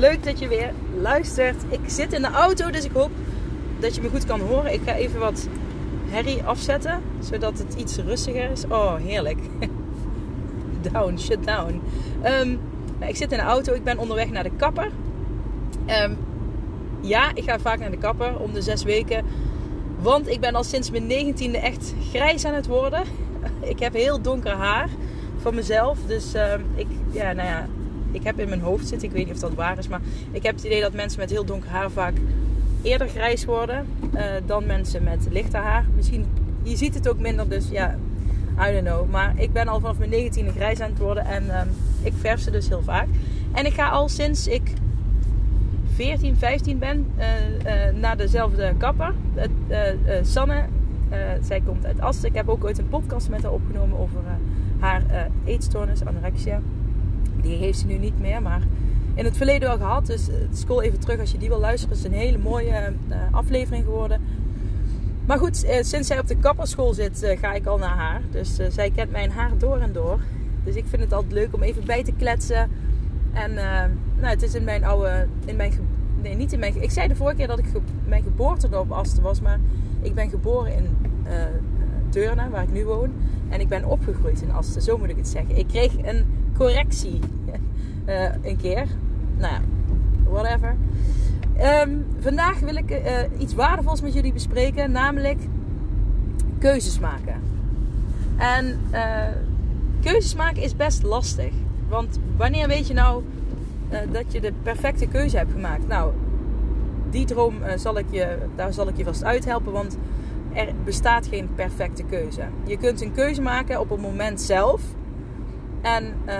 Leuk 0.00 0.24
dat 0.24 0.38
je 0.38 0.48
weer 0.48 0.72
luistert. 1.00 1.62
Ik 1.68 1.80
zit 1.86 2.12
in 2.12 2.22
de 2.22 2.30
auto, 2.30 2.70
dus 2.70 2.84
ik 2.84 2.90
hoop 2.92 3.10
dat 3.78 3.94
je 3.94 4.02
me 4.02 4.08
goed 4.08 4.24
kan 4.24 4.40
horen. 4.40 4.72
Ik 4.72 4.80
ga 4.84 4.94
even 4.94 5.20
wat 5.20 5.48
herrie 6.08 6.42
afzetten, 6.42 7.02
zodat 7.18 7.58
het 7.58 7.74
iets 7.74 7.96
rustiger 7.96 8.50
is. 8.50 8.64
Oh, 8.66 8.94
heerlijk. 8.94 9.38
Down, 10.92 11.18
shut 11.18 11.46
down. 11.46 11.80
Um, 12.24 12.60
ik 12.98 13.16
zit 13.16 13.32
in 13.32 13.38
de 13.38 13.44
auto, 13.44 13.72
ik 13.72 13.84
ben 13.84 13.98
onderweg 13.98 14.30
naar 14.30 14.42
de 14.42 14.50
kapper. 14.56 14.90
Um, 16.04 16.18
ja, 17.00 17.30
ik 17.34 17.44
ga 17.44 17.58
vaak 17.58 17.78
naar 17.78 17.90
de 17.90 17.98
kapper 17.98 18.38
om 18.38 18.52
de 18.52 18.62
zes 18.62 18.82
weken. 18.82 19.24
Want 19.98 20.28
ik 20.28 20.40
ben 20.40 20.54
al 20.54 20.64
sinds 20.64 20.90
mijn 20.90 21.06
negentiende 21.06 21.58
echt 21.58 21.94
grijs 22.10 22.44
aan 22.44 22.54
het 22.54 22.66
worden. 22.66 23.02
ik 23.60 23.78
heb 23.78 23.92
heel 23.92 24.20
donker 24.20 24.52
haar 24.52 24.88
van 25.40 25.54
mezelf. 25.54 25.98
Dus 26.06 26.34
um, 26.34 26.66
ik, 26.74 26.86
ja, 27.10 27.32
nou 27.32 27.48
ja, 27.48 27.66
ik 28.12 28.24
heb 28.24 28.38
in 28.38 28.48
mijn 28.48 28.60
hoofd 28.60 28.88
zitten, 28.88 29.08
ik 29.08 29.14
weet 29.14 29.24
niet 29.24 29.34
of 29.34 29.40
dat 29.40 29.54
waar 29.54 29.78
is, 29.78 29.88
maar 29.88 30.00
ik 30.30 30.42
heb 30.42 30.54
het 30.54 30.64
idee 30.64 30.80
dat 30.80 30.92
mensen 30.92 31.20
met 31.20 31.30
heel 31.30 31.44
donker 31.44 31.70
haar 31.70 31.90
vaak 31.90 32.14
eerder 32.82 33.08
grijs 33.08 33.44
worden 33.44 33.86
uh, 34.14 34.22
dan 34.46 34.66
mensen 34.66 35.02
met 35.02 35.26
lichter 35.30 35.60
haar. 35.60 35.84
Misschien, 35.96 36.26
je 36.62 36.76
ziet 36.76 36.94
het 36.94 37.08
ook 37.08 37.18
minder, 37.18 37.48
dus 37.48 37.68
ja, 37.68 37.98
I 38.68 38.72
don't 38.72 38.86
know. 38.86 39.10
Maar 39.10 39.32
ik 39.36 39.52
ben 39.52 39.68
al 39.68 39.80
vanaf 39.80 39.98
mijn 39.98 40.10
19e 40.10 40.54
grijs 40.56 40.80
aan 40.80 40.90
het 40.90 40.98
worden 40.98 41.24
en 41.24 41.44
uh, 41.44 41.60
ik 42.02 42.12
verf 42.16 42.40
ze 42.40 42.50
dus 42.50 42.68
heel 42.68 42.82
vaak. 42.82 43.06
En 43.52 43.66
ik 43.66 43.72
ga 43.72 43.88
al 43.88 44.08
sinds 44.08 44.46
ik 44.46 44.72
14, 45.94 46.36
15 46.36 46.78
ben 46.78 47.06
uh, 47.18 48.00
naar 48.00 48.16
dezelfde 48.16 48.74
kapper. 48.78 49.14
Sanne, 50.22 50.64
zij 51.42 51.60
komt 51.60 51.86
uit 51.86 52.00
Asten. 52.00 52.28
Ik 52.28 52.34
heb 52.34 52.48
ook 52.48 52.64
ooit 52.64 52.78
een 52.78 52.88
podcast 52.88 53.28
met 53.28 53.42
haar 53.42 53.52
opgenomen 53.52 53.98
over 53.98 54.20
haar 54.78 55.02
eetstoornis, 55.44 56.04
anorexia. 56.04 56.60
Die 57.42 57.56
heeft 57.56 57.78
ze 57.78 57.86
nu 57.86 57.98
niet 57.98 58.20
meer, 58.20 58.42
maar 58.42 58.62
in 59.14 59.24
het 59.24 59.36
verleden 59.36 59.68
wel 59.68 59.76
gehad. 59.76 60.06
Dus 60.06 60.28
uh, 60.28 60.34
scroll 60.52 60.82
even 60.82 61.00
terug 61.00 61.20
als 61.20 61.32
je 61.32 61.38
die 61.38 61.48
wil 61.48 61.60
luisteren. 61.60 61.96
Het 61.96 62.04
is 62.06 62.12
een 62.12 62.18
hele 62.18 62.38
mooie 62.38 62.92
uh, 63.08 63.16
aflevering 63.30 63.84
geworden. 63.84 64.20
Maar 65.26 65.38
goed, 65.38 65.64
uh, 65.64 65.70
sinds 65.80 66.06
zij 66.06 66.18
op 66.18 66.26
de 66.26 66.36
kapperschool 66.36 66.94
zit, 66.94 67.36
ga 67.40 67.52
ik 67.52 67.66
al 67.66 67.78
naar 67.78 67.96
haar. 67.96 68.20
Dus 68.30 68.58
zij 68.68 68.90
kent 68.90 69.10
mijn 69.10 69.30
haar 69.30 69.50
door 69.58 69.78
en 69.78 69.92
door. 69.92 70.18
Dus 70.64 70.74
ik 70.74 70.84
vind 70.88 71.02
het 71.02 71.12
altijd 71.12 71.32
leuk 71.32 71.54
om 71.54 71.62
even 71.62 71.86
bij 71.86 72.04
te 72.04 72.12
kletsen. 72.12 72.70
En 73.32 73.54
nou, 73.54 74.26
het 74.26 74.42
is 74.42 74.54
in 74.54 74.64
mijn 74.64 74.84
oude... 74.84 75.26
In 75.44 75.56
mijn, 75.56 75.72
nee, 76.22 76.34
niet 76.34 76.52
in 76.52 76.58
mijn... 76.58 76.82
Ik 76.82 76.90
zei 76.90 77.08
de 77.08 77.16
vorige 77.16 77.36
keer 77.36 77.46
dat 77.46 77.58
ik 77.58 77.66
ge, 77.66 77.80
mijn 78.04 78.22
geboortedorp 78.22 78.90
Asten 78.90 79.22
was. 79.22 79.40
Maar 79.40 79.58
ik 80.00 80.14
ben 80.14 80.30
geboren 80.30 80.76
in 80.76 80.96
Deurne, 82.10 82.50
waar 82.50 82.62
ik 82.62 82.72
nu 82.72 82.84
woon. 82.84 83.10
En 83.48 83.60
ik 83.60 83.68
ben 83.68 83.84
opgegroeid 83.84 84.42
in 84.42 84.52
Asten. 84.52 84.82
Zo 84.82 84.98
moet 84.98 85.08
ik 85.08 85.16
het 85.16 85.28
zeggen. 85.28 85.56
Ik 85.56 85.66
kreeg 85.66 85.92
een 86.02 86.24
correctie 86.56 87.20
uh, 88.08 88.24
een 88.50 88.56
keer. 88.56 88.86
Nou 89.36 89.52
ja, 89.52 89.60
whatever. 90.30 90.76
Um, 91.84 92.06
vandaag 92.20 92.58
wil 92.58 92.76
ik 92.76 92.90
uh, 92.90 92.98
iets 93.38 93.54
waardevols 93.54 94.00
met 94.00 94.14
jullie 94.14 94.32
bespreken, 94.32 94.90
namelijk 94.90 95.38
keuzes 96.58 96.98
maken. 96.98 97.34
En 98.36 98.80
uh, 98.92 99.24
keuzes 100.00 100.34
maken 100.34 100.62
is 100.62 100.76
best 100.76 101.02
lastig. 101.02 101.52
Want 101.88 102.18
wanneer 102.36 102.68
weet 102.68 102.86
je 102.86 102.94
nou 102.94 103.22
dat 104.12 104.32
je 104.32 104.40
de 104.40 104.52
perfecte 104.62 105.06
keuze 105.06 105.36
hebt 105.36 105.52
gemaakt? 105.52 105.88
Nou, 105.88 106.12
die 107.10 107.26
droom 107.26 107.54
zal 107.76 107.98
ik 107.98 108.06
je, 108.10 108.38
daar 108.56 108.72
zal 108.72 108.88
ik 108.88 108.96
je 108.96 109.04
vast 109.04 109.24
uithelpen, 109.24 109.72
want 109.72 109.98
er 110.52 110.68
bestaat 110.84 111.26
geen 111.26 111.48
perfecte 111.54 112.02
keuze. 112.02 112.42
Je 112.64 112.76
kunt 112.76 113.00
een 113.00 113.12
keuze 113.12 113.42
maken 113.42 113.80
op 113.80 113.90
het 113.90 114.00
moment 114.00 114.40
zelf. 114.40 114.82
En 115.80 116.14
uh, 116.26 116.34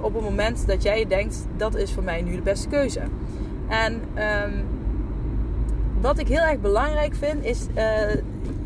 op 0.00 0.14
het 0.14 0.22
moment 0.22 0.66
dat 0.66 0.82
jij 0.82 1.06
denkt, 1.06 1.46
dat 1.56 1.74
is 1.74 1.92
voor 1.92 2.02
mij 2.02 2.22
nu 2.22 2.34
de 2.36 2.42
beste 2.42 2.68
keuze. 2.68 3.00
En 3.68 3.92
um, 3.94 4.64
wat 6.00 6.18
ik 6.18 6.28
heel 6.28 6.42
erg 6.42 6.60
belangrijk 6.60 7.14
vind, 7.14 7.44
is 7.44 7.66
uh, 7.68 8.14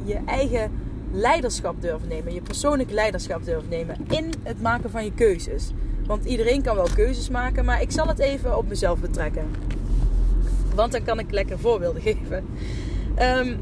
je 0.05 0.19
eigen 0.27 0.71
leiderschap 1.13 1.81
durven 1.81 2.09
nemen. 2.09 2.35
Je 2.35 2.41
persoonlijk 2.41 2.91
leiderschap 2.91 3.45
durven 3.45 3.69
nemen 3.69 3.97
in 4.09 4.33
het 4.43 4.63
maken 4.63 4.91
van 4.91 5.05
je 5.05 5.13
keuzes. 5.13 5.73
Want 6.07 6.25
iedereen 6.25 6.63
kan 6.63 6.77
wel 6.77 6.89
keuzes 6.95 7.29
maken, 7.29 7.65
maar 7.65 7.83
ik 7.83 7.91
zal 7.91 8.07
het 8.07 8.19
even 8.19 8.59
op 8.59 8.69
mezelf 8.69 9.01
betrekken. 9.01 9.45
Want 10.75 10.93
dan 10.93 11.05
kan 11.05 11.19
ik 11.19 11.31
lekker 11.31 11.59
voorbeelden 11.59 12.03
geven. 12.03 12.45
Um, 13.39 13.59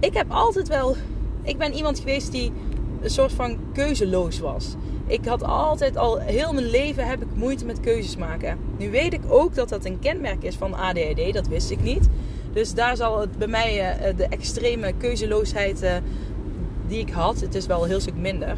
ik 0.00 0.14
heb 0.14 0.30
altijd 0.30 0.68
wel. 0.68 0.96
Ik 1.42 1.58
ben 1.58 1.72
iemand 1.72 1.98
geweest 1.98 2.32
die 2.32 2.52
een 3.00 3.10
soort 3.10 3.32
van 3.32 3.58
keuzeloos 3.72 4.40
was. 4.40 4.76
Ik 5.10 5.24
had 5.24 5.42
altijd 5.42 5.96
al 5.96 6.18
heel 6.18 6.52
mijn 6.52 6.70
leven 6.70 7.06
heb 7.06 7.22
ik 7.22 7.28
moeite 7.34 7.64
met 7.64 7.80
keuzes 7.80 8.16
maken. 8.16 8.58
Nu 8.76 8.90
weet 8.90 9.12
ik 9.12 9.20
ook 9.28 9.54
dat 9.54 9.68
dat 9.68 9.84
een 9.84 9.98
kenmerk 9.98 10.42
is 10.42 10.56
van 10.56 10.74
ADHD. 10.74 11.32
Dat 11.32 11.48
wist 11.48 11.70
ik 11.70 11.82
niet. 11.82 12.08
Dus 12.52 12.74
daar 12.74 12.96
zal 12.96 13.20
het 13.20 13.38
bij 13.38 13.46
mij 13.46 13.98
uh, 14.10 14.16
de 14.16 14.24
extreme 14.24 14.92
keuzeloosheid 14.98 15.82
uh, 15.82 15.92
die 16.86 16.98
ik 16.98 17.10
had, 17.10 17.40
het 17.40 17.54
is 17.54 17.66
wel 17.66 17.82
een 17.82 17.88
heel 17.88 18.00
stuk 18.00 18.16
minder, 18.16 18.56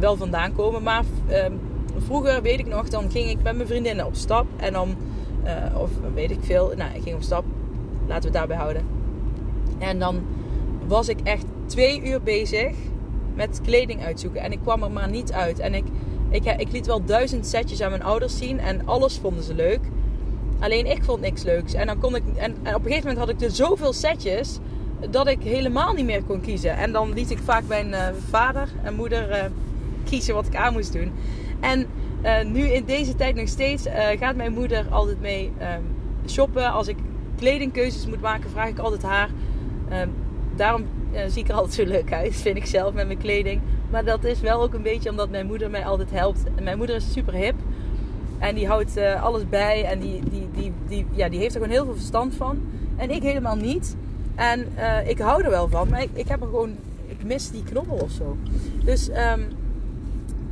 wel 0.00 0.16
vandaan 0.16 0.54
komen. 0.54 0.82
Maar 0.82 1.04
ehm, 1.28 1.52
vroeger 1.96 2.42
weet 2.42 2.58
ik 2.58 2.66
nog, 2.66 2.88
dan 2.88 3.10
ging 3.10 3.30
ik 3.30 3.42
met 3.42 3.56
mijn 3.56 3.68
vriendinnen 3.68 4.06
op 4.06 4.14
stap 4.14 4.46
en 4.56 4.72
dan, 4.72 4.96
of 5.76 5.90
weet 6.14 6.30
ik 6.30 6.38
veel, 6.40 6.72
nou 6.76 6.94
ik 6.94 7.02
ging 7.02 7.16
op 7.16 7.22
stap, 7.22 7.44
laten 8.06 8.20
we 8.20 8.28
het 8.28 8.36
daarbij 8.36 8.56
houden. 8.56 8.82
En 9.78 9.98
dan 9.98 10.22
was 10.86 11.08
ik 11.08 11.20
echt 11.22 11.44
twee 11.66 12.02
uur 12.04 12.22
bezig 12.22 12.74
met 13.34 13.60
kleding 13.62 14.04
uitzoeken. 14.04 14.40
En 14.40 14.52
ik 14.52 14.58
kwam 14.62 14.82
er 14.82 14.90
maar 14.90 15.10
niet 15.10 15.32
uit. 15.32 15.58
En 15.58 15.74
ik, 15.74 15.84
ik, 16.30 16.44
ik 16.44 16.72
liet 16.72 16.86
wel 16.86 17.04
duizend 17.04 17.46
setjes 17.46 17.80
aan 17.80 17.90
mijn 17.90 18.02
ouders 18.02 18.38
zien. 18.38 18.58
En 18.58 18.86
alles 18.86 19.18
vonden 19.18 19.42
ze 19.42 19.54
leuk. 19.54 19.80
Alleen 20.60 20.86
ik 20.86 21.04
vond 21.04 21.20
niks 21.20 21.42
leuks. 21.42 21.74
En, 21.74 21.86
dan 21.86 21.98
kon 21.98 22.16
ik, 22.16 22.22
en, 22.34 22.52
op 22.52 22.64
een 22.64 22.82
gegeven 22.82 23.08
moment 23.08 23.18
had 23.18 23.28
ik 23.28 23.40
er 23.40 23.50
zoveel 23.50 23.92
setjes. 23.92 24.58
Dat 25.10 25.26
ik 25.26 25.42
helemaal 25.42 25.92
niet 25.92 26.04
meer 26.04 26.22
kon 26.22 26.40
kiezen. 26.40 26.76
En 26.76 26.92
dan 26.92 27.12
liet 27.12 27.30
ik 27.30 27.38
vaak 27.38 27.62
mijn 27.66 27.88
uh, 27.88 28.06
vader 28.28 28.68
en 28.82 28.94
moeder 28.94 29.30
uh, 29.30 29.44
kiezen 30.04 30.34
wat 30.34 30.46
ik 30.46 30.56
aan 30.56 30.72
moest 30.72 30.92
doen. 30.92 31.12
En 31.60 31.86
uh, 32.22 32.42
nu 32.44 32.60
in 32.60 32.84
deze 32.84 33.14
tijd 33.14 33.34
nog 33.34 33.48
steeds 33.48 33.84
gaat 34.18 34.36
mijn 34.36 34.52
moeder 34.52 34.86
altijd 34.90 35.20
mee 35.20 35.52
ehm, 35.58 35.80
shoppen. 36.28 36.72
Als 36.72 36.88
ik 36.88 36.96
kledingkeuzes 37.38 38.06
moet 38.06 38.20
maken, 38.20 38.50
vraag 38.50 38.68
ik 38.68 38.78
altijd 38.78 39.02
haar. 39.02 39.28
Ehm, 40.52 40.56
daarom 40.56 40.84
uh, 41.12 41.20
zie 41.28 41.42
ik 41.42 41.48
er 41.48 41.54
altijd 41.54 41.74
zo 41.74 41.84
leuk 41.84 42.12
uit, 42.12 42.36
vind 42.36 42.56
ik 42.56 42.66
zelf 42.66 42.94
met 42.94 43.06
mijn 43.06 43.18
kleding. 43.18 43.60
Maar 43.90 44.04
dat 44.04 44.24
is 44.24 44.40
wel 44.40 44.62
ook 44.62 44.74
een 44.74 44.82
beetje 44.82 45.10
omdat 45.10 45.30
mijn 45.30 45.46
moeder 45.46 45.70
mij 45.70 45.84
altijd 45.84 46.10
helpt. 46.10 46.42
Mijn 46.62 46.78
moeder 46.78 46.96
is 46.96 47.12
super 47.12 47.34
hip. 47.34 47.54
En 48.38 48.54
die 48.54 48.66
houdt 48.66 48.96
uh, 48.96 49.22
alles 49.22 49.48
bij. 49.48 49.84
En 49.84 50.00
die, 50.00 50.22
die, 50.30 50.48
die, 50.54 50.72
die, 50.88 51.06
ja, 51.10 51.28
die 51.28 51.38
heeft 51.38 51.54
er 51.54 51.60
gewoon 51.60 51.76
heel 51.76 51.84
veel 51.84 51.94
verstand 51.94 52.34
van. 52.34 52.58
En 52.96 53.10
ik 53.10 53.22
helemaal 53.22 53.56
niet. 53.56 53.96
En 54.34 54.66
uh, 54.76 55.08
ik 55.08 55.18
hou 55.18 55.42
er 55.42 55.50
wel 55.50 55.68
van. 55.68 55.88
Maar 55.88 56.02
ik, 56.02 56.10
ik 56.12 56.28
heb 56.28 56.40
er 56.40 56.46
gewoon... 56.46 56.76
Ik 57.06 57.24
mis 57.24 57.50
die 57.50 57.62
knobbel 57.62 57.96
of 57.96 58.10
zo. 58.10 58.36
Dus... 58.84 59.08
Um, 59.08 59.46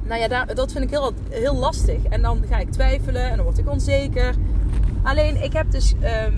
nou 0.02 0.20
ja, 0.20 0.44
dat 0.44 0.72
vind 0.72 0.84
ik 0.84 0.90
heel, 0.90 1.12
heel 1.28 1.54
lastig. 1.54 2.04
En 2.08 2.22
dan 2.22 2.42
ga 2.48 2.58
ik 2.58 2.70
twijfelen 2.70 3.30
en 3.30 3.36
dan 3.36 3.44
word 3.44 3.58
ik 3.58 3.70
onzeker. 3.70 4.34
Alleen, 5.02 5.42
ik 5.42 5.52
heb 5.52 5.70
dus... 5.70 5.94
Um, 6.26 6.34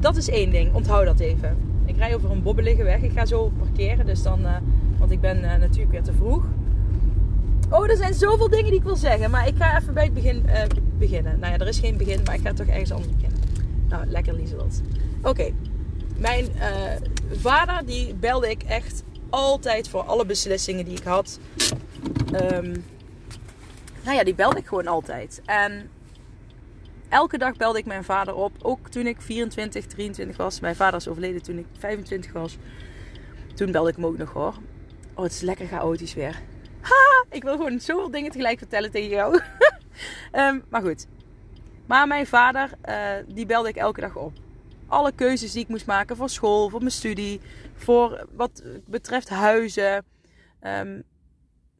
dat 0.00 0.16
is 0.16 0.28
één 0.28 0.50
ding. 0.50 0.74
Onthoud 0.74 1.04
dat 1.04 1.20
even 1.20 1.67
rij 1.96 2.14
over 2.14 2.30
een 2.30 2.42
bobbelige 2.42 2.82
weg. 2.82 3.00
Ik 3.00 3.12
ga 3.12 3.26
zo 3.26 3.52
parkeren, 3.58 4.06
dus 4.06 4.22
dan, 4.22 4.40
uh, 4.40 4.56
want 4.98 5.10
ik 5.10 5.20
ben 5.20 5.38
uh, 5.38 5.56
natuurlijk 5.56 5.90
weer 5.90 6.02
te 6.02 6.12
vroeg. 6.12 6.44
Oh, 7.70 7.90
er 7.90 7.96
zijn 7.96 8.14
zoveel 8.14 8.48
dingen 8.48 8.70
die 8.70 8.78
ik 8.78 8.82
wil 8.82 8.96
zeggen, 8.96 9.30
maar 9.30 9.46
ik 9.46 9.56
ga 9.56 9.78
even 9.78 9.94
bij 9.94 10.04
het 10.04 10.14
begin 10.14 10.42
uh, 10.46 10.62
beginnen. 10.98 11.38
Nou 11.38 11.52
ja, 11.52 11.58
er 11.58 11.68
is 11.68 11.78
geen 11.78 11.96
begin, 11.96 12.20
maar 12.24 12.34
ik 12.34 12.40
ga 12.40 12.52
toch 12.52 12.66
ergens 12.66 12.92
anders 12.92 13.12
beginnen. 13.14 13.38
Nou, 13.88 14.06
lekker 14.06 14.34
Lieselot. 14.34 14.80
Oké, 15.22 15.50
mijn 16.16 16.46
vader 17.32 17.86
die 17.86 18.14
belde 18.14 18.50
ik 18.50 18.62
echt 18.62 19.02
altijd 19.30 19.88
voor 19.88 20.02
alle 20.02 20.26
beslissingen 20.26 20.84
die 20.84 20.96
ik 20.98 21.04
had. 21.04 21.38
Um, 22.32 22.84
nou 24.04 24.16
ja, 24.16 24.24
die 24.24 24.34
belde 24.34 24.58
ik 24.58 24.66
gewoon 24.66 24.86
altijd. 24.86 25.42
En 25.44 25.88
elke 27.08 27.38
dag 27.38 27.56
belde 27.56 27.78
ik 27.78 27.86
mijn 27.86 28.04
vader 28.04 28.34
op. 28.34 28.52
Ook 28.62 28.88
toen 28.88 29.06
ik 29.06 29.20
24, 29.20 29.86
23 29.86 30.36
was. 30.36 30.60
Mijn 30.60 30.76
vader 30.76 30.98
is 30.98 31.08
overleden 31.08 31.42
toen 31.42 31.58
ik 31.58 31.66
25 31.78 32.32
was. 32.32 32.56
Toen 33.54 33.72
belde 33.72 33.88
ik 33.88 33.96
hem 33.96 34.06
ook 34.06 34.18
nog 34.18 34.32
hoor. 34.32 34.54
Oh, 35.14 35.22
het 35.22 35.32
is 35.32 35.40
lekker 35.40 35.66
chaotisch 35.66 36.14
weer. 36.14 36.40
Ha! 36.80 37.24
Ik 37.30 37.42
wil 37.42 37.56
gewoon 37.56 37.80
zoveel 37.80 38.10
dingen 38.10 38.30
tegelijk 38.30 38.58
vertellen 38.58 38.90
tegen 38.90 39.08
jou. 39.08 39.40
um, 40.32 40.64
maar 40.70 40.82
goed. 40.82 41.06
Maar 41.86 42.06
mijn 42.06 42.26
vader, 42.26 42.70
uh, 42.88 43.10
die 43.26 43.46
belde 43.46 43.68
ik 43.68 43.76
elke 43.76 44.00
dag 44.00 44.16
op. 44.16 44.32
Alle 44.86 45.12
keuzes 45.12 45.52
die 45.52 45.62
ik 45.62 45.68
moest 45.68 45.86
maken 45.86 46.16
voor 46.16 46.28
school, 46.28 46.68
voor 46.68 46.80
mijn 46.80 46.90
studie, 46.90 47.40
voor 47.74 48.26
wat 48.32 48.62
betreft 48.86 49.28
huizen. 49.28 50.04
Um, 50.62 51.02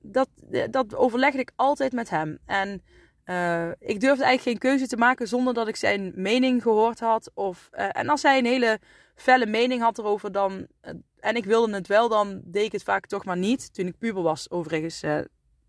dat, 0.02 0.28
dat 0.70 0.94
overlegde 0.94 1.38
ik 1.38 1.52
altijd 1.56 1.92
met 1.92 2.10
hem. 2.10 2.38
En 2.46 2.82
uh, 3.30 3.68
ik 3.78 4.00
durfde 4.00 4.24
eigenlijk 4.24 4.42
geen 4.42 4.58
keuze 4.58 4.86
te 4.86 4.96
maken 4.96 5.28
zonder 5.28 5.54
dat 5.54 5.68
ik 5.68 5.76
zijn 5.76 6.12
mening 6.14 6.62
gehoord 6.62 7.00
had. 7.00 7.30
Of, 7.34 7.68
uh, 7.72 7.88
en 7.92 8.08
als 8.08 8.22
hij 8.22 8.38
een 8.38 8.44
hele 8.44 8.78
felle 9.14 9.46
mening 9.46 9.82
had 9.82 9.98
erover, 9.98 10.32
dan. 10.32 10.52
Uh, 10.52 10.92
en 11.18 11.36
ik 11.36 11.44
wilde 11.44 11.74
het 11.74 11.86
wel, 11.86 12.08
dan 12.08 12.40
deed 12.44 12.64
ik 12.64 12.72
het 12.72 12.82
vaak 12.82 13.06
toch 13.06 13.24
maar 13.24 13.36
niet. 13.36 13.74
Toen 13.74 13.86
ik 13.86 13.98
puber 13.98 14.22
was, 14.22 14.50
overigens, 14.50 15.02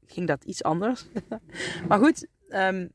ging 0.05 0.27
dat 0.27 0.43
iets 0.43 0.63
anders. 0.63 1.05
maar 1.87 1.99
goed. 1.99 2.27
Um, 2.49 2.91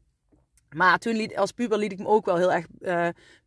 maar 0.75 0.99
toen 0.99 1.15
liet, 1.15 1.37
als 1.37 1.53
puber 1.53 1.79
liet 1.79 1.93
ik 1.93 1.99
me 1.99 2.07
ook 2.07 2.25
wel 2.25 2.37
heel 2.37 2.53
erg 2.53 2.67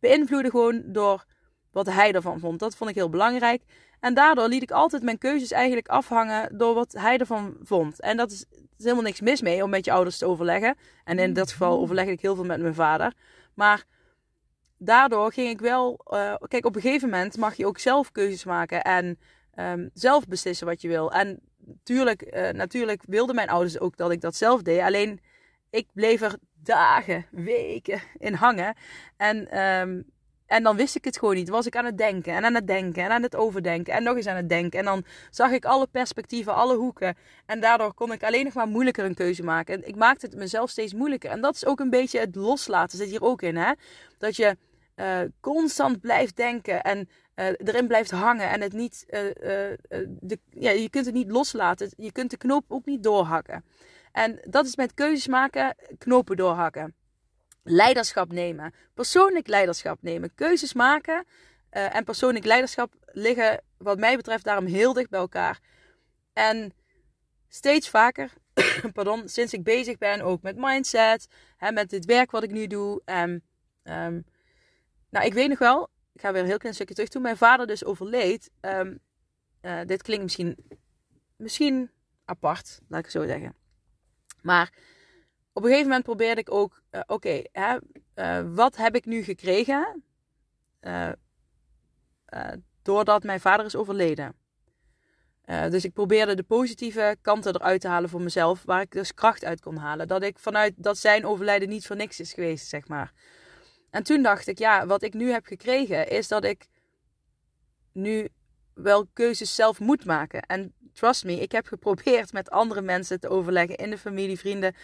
beïnvloeden, 0.00 0.50
gewoon 0.50 0.82
door 0.86 1.24
wat 1.70 1.86
hij 1.86 2.12
ervan 2.12 2.40
vond. 2.40 2.58
Dat 2.58 2.76
vond 2.76 2.90
ik 2.90 2.96
heel 2.96 3.08
belangrijk. 3.08 3.62
En 4.00 4.14
daardoor 4.14 4.48
liet 4.48 4.62
ik 4.62 4.70
altijd 4.70 5.02
mijn 5.02 5.18
keuzes 5.18 5.52
eigenlijk 5.52 5.88
afhangen 5.88 6.58
door 6.58 6.74
wat 6.74 6.92
hij 6.92 7.18
ervan 7.18 7.56
vond. 7.62 8.00
En 8.00 8.16
dat 8.16 8.30
is, 8.30 8.44
is 8.50 8.84
helemaal 8.84 9.02
niks 9.02 9.20
mis 9.20 9.40
mee 9.40 9.62
om 9.62 9.70
met 9.70 9.84
je 9.84 9.92
ouders 9.92 10.18
te 10.18 10.26
overleggen. 10.26 10.76
En 11.04 11.18
in 11.18 11.32
dat 11.32 11.50
geval 11.50 11.80
overleg 11.80 12.06
ik 12.06 12.20
heel 12.20 12.34
veel 12.34 12.44
met 12.44 12.60
mijn 12.60 12.74
vader. 12.74 13.12
Maar 13.54 13.84
daardoor 14.78 15.32
ging 15.32 15.48
ik 15.48 15.60
wel. 15.60 16.00
Uh, 16.06 16.34
kijk, 16.48 16.64
op 16.64 16.76
een 16.76 16.80
gegeven 16.80 17.08
moment 17.08 17.36
mag 17.36 17.54
je 17.54 17.66
ook 17.66 17.78
zelf 17.78 18.12
keuzes 18.12 18.44
maken 18.44 18.82
en 18.82 19.18
um, 19.54 19.90
zelf 19.94 20.26
beslissen 20.26 20.66
wat 20.66 20.80
je 20.80 20.88
wil. 20.88 21.12
En 21.12 21.40
tuurlijk, 21.82 22.34
uh, 22.36 22.50
natuurlijk 22.50 23.02
wilden 23.06 23.34
mijn 23.34 23.48
ouders 23.48 23.78
ook 23.80 23.96
dat 23.96 24.10
ik 24.10 24.20
dat 24.20 24.36
zelf 24.36 24.62
deed. 24.62 24.80
Alleen 24.80 25.20
ik 25.70 25.86
bleef 25.92 26.20
er 26.20 26.38
dagen, 26.62 27.26
weken 27.30 28.00
in 28.18 28.34
hangen. 28.34 28.76
En 29.16 29.58
um, 29.60 30.04
en 30.48 30.62
dan 30.62 30.76
wist 30.76 30.96
ik 30.96 31.04
het 31.04 31.18
gewoon 31.18 31.34
niet. 31.34 31.48
Was 31.48 31.66
ik 31.66 31.76
aan 31.76 31.84
het 31.84 31.98
denken 31.98 32.32
en 32.32 32.44
aan 32.44 32.54
het 32.54 32.66
denken 32.66 33.02
en 33.02 33.10
aan 33.10 33.22
het 33.22 33.36
overdenken 33.36 33.94
en 33.94 34.02
nog 34.02 34.16
eens 34.16 34.26
aan 34.26 34.36
het 34.36 34.48
denken. 34.48 34.78
En 34.78 34.84
dan 34.84 35.04
zag 35.30 35.50
ik 35.50 35.64
alle 35.64 35.86
perspectieven, 35.86 36.54
alle 36.54 36.76
hoeken. 36.76 37.16
En 37.46 37.60
daardoor 37.60 37.94
kon 37.94 38.12
ik 38.12 38.22
alleen 38.22 38.44
nog 38.44 38.54
maar 38.54 38.68
moeilijker 38.68 39.04
een 39.04 39.14
keuze 39.14 39.42
maken. 39.42 39.74
En 39.74 39.88
ik 39.88 39.96
maakte 39.96 40.26
het 40.26 40.36
mezelf 40.36 40.70
steeds 40.70 40.94
moeilijker. 40.94 41.30
En 41.30 41.40
dat 41.40 41.54
is 41.54 41.66
ook 41.66 41.80
een 41.80 41.90
beetje 41.90 42.18
het 42.18 42.34
loslaten, 42.34 42.98
zit 42.98 43.08
hier 43.08 43.22
ook 43.22 43.42
in. 43.42 43.56
Hè? 43.56 43.72
Dat 44.18 44.36
je 44.36 44.56
uh, 44.96 45.20
constant 45.40 46.00
blijft 46.00 46.36
denken 46.36 46.82
en 46.82 47.08
uh, 47.36 47.46
erin 47.46 47.86
blijft 47.86 48.10
hangen. 48.10 48.50
En 48.50 48.60
het 48.60 48.72
niet, 48.72 49.04
uh, 49.08 49.20
de, 50.20 50.38
ja, 50.50 50.70
je 50.70 50.90
kunt 50.90 51.06
het 51.06 51.14
niet 51.14 51.30
loslaten. 51.30 51.90
Je 51.96 52.12
kunt 52.12 52.30
de 52.30 52.36
knoop 52.36 52.64
ook 52.68 52.84
niet 52.84 53.02
doorhakken. 53.02 53.64
En 54.12 54.40
dat 54.44 54.66
is 54.66 54.76
met 54.76 54.94
keuzes 54.94 55.26
maken, 55.26 55.76
knopen 55.98 56.36
doorhakken 56.36 56.94
leiderschap 57.70 58.32
nemen. 58.32 58.74
Persoonlijk 58.94 59.46
leiderschap 59.46 60.02
nemen. 60.02 60.34
Keuzes 60.34 60.72
maken 60.72 61.24
uh, 61.72 61.94
en 61.94 62.04
persoonlijk 62.04 62.44
leiderschap 62.44 62.92
liggen, 63.12 63.62
wat 63.78 63.98
mij 63.98 64.16
betreft, 64.16 64.44
daarom 64.44 64.66
heel 64.66 64.92
dicht 64.92 65.10
bij 65.10 65.20
elkaar. 65.20 65.60
En 66.32 66.72
steeds 67.48 67.88
vaker, 67.88 68.32
pardon, 68.92 69.28
sinds 69.28 69.52
ik 69.52 69.62
bezig 69.62 69.98
ben 69.98 70.20
ook 70.20 70.42
met 70.42 70.56
mindset, 70.56 71.28
hè, 71.56 71.72
met 71.72 71.90
dit 71.90 72.04
werk 72.04 72.30
wat 72.30 72.42
ik 72.42 72.50
nu 72.50 72.66
doe. 72.66 73.02
En, 73.04 73.30
um, 73.82 74.24
nou, 75.10 75.26
ik 75.26 75.34
weet 75.34 75.48
nog 75.48 75.58
wel, 75.58 75.90
ik 76.12 76.20
ga 76.20 76.32
weer 76.32 76.40
een 76.42 76.48
heel 76.48 76.58
klein 76.58 76.74
stukje 76.74 76.94
terug. 76.94 77.10
Toen 77.10 77.22
mijn 77.22 77.36
vader 77.36 77.66
dus 77.66 77.84
overleed, 77.84 78.50
um, 78.60 79.00
uh, 79.62 79.80
dit 79.84 80.02
klinkt 80.02 80.22
misschien, 80.22 80.56
misschien 81.36 81.90
apart, 82.24 82.80
laat 82.88 82.98
ik 82.98 83.04
het 83.04 83.14
zo 83.14 83.26
zeggen. 83.26 83.54
Maar 84.42 84.72
op 85.58 85.64
een 85.64 85.70
gegeven 85.70 85.88
moment 85.88 86.04
probeerde 86.04 86.40
ik 86.40 86.52
ook, 86.52 86.82
uh, 86.90 87.00
oké, 87.06 87.42
uh, 87.52 87.76
wat 88.54 88.76
heb 88.76 88.94
ik 88.94 89.04
nu 89.04 89.22
gekregen 89.22 90.04
uh, 90.80 91.10
doordat 92.82 93.22
mijn 93.22 93.40
vader 93.40 93.66
is 93.66 93.76
overleden? 93.76 94.34
dus 95.70 95.84
ik 95.84 95.92
probeerde 95.92 96.34
de 96.34 96.42
positieve 96.42 97.16
kanten 97.22 97.54
eruit 97.54 97.80
te 97.80 97.88
halen 97.88 98.10
voor 98.10 98.22
mezelf, 98.22 98.62
waar 98.64 98.80
ik 98.80 98.90
dus 98.90 99.14
kracht 99.14 99.44
uit 99.44 99.60
kon 99.60 99.76
halen. 99.76 100.08
Dat 100.08 100.22
ik 100.22 100.38
vanuit 100.38 100.74
dat 100.76 100.98
zijn 100.98 101.26
overlijden 101.26 101.68
niet 101.68 101.86
voor 101.86 101.96
niks 101.96 102.20
is 102.20 102.32
geweest, 102.32 102.68
zeg 102.68 102.88
maar. 102.88 103.12
En 103.90 104.02
toen 104.02 104.22
dacht 104.22 104.46
ik, 104.46 104.58
ja, 104.58 104.86
wat 104.86 105.02
ik 105.02 105.14
nu 105.14 105.30
heb 105.30 105.46
gekregen 105.46 106.10
is 106.10 106.28
dat 106.28 106.44
ik 106.44 106.66
nu 107.92 108.28
wel 108.74 109.06
keuzes 109.12 109.54
zelf 109.54 109.80
moet 109.80 110.04
maken. 110.04 110.42
En 110.42 110.74
trust 110.92 111.24
me, 111.24 111.32
ik 111.32 111.52
heb 111.52 111.66
geprobeerd 111.66 112.32
met 112.32 112.50
andere 112.50 112.82
mensen 112.82 113.20
te 113.20 113.28
overleggen 113.28 113.76
in 113.76 113.90
de 113.90 113.98
familie, 113.98 114.38
vrienden 114.38 114.74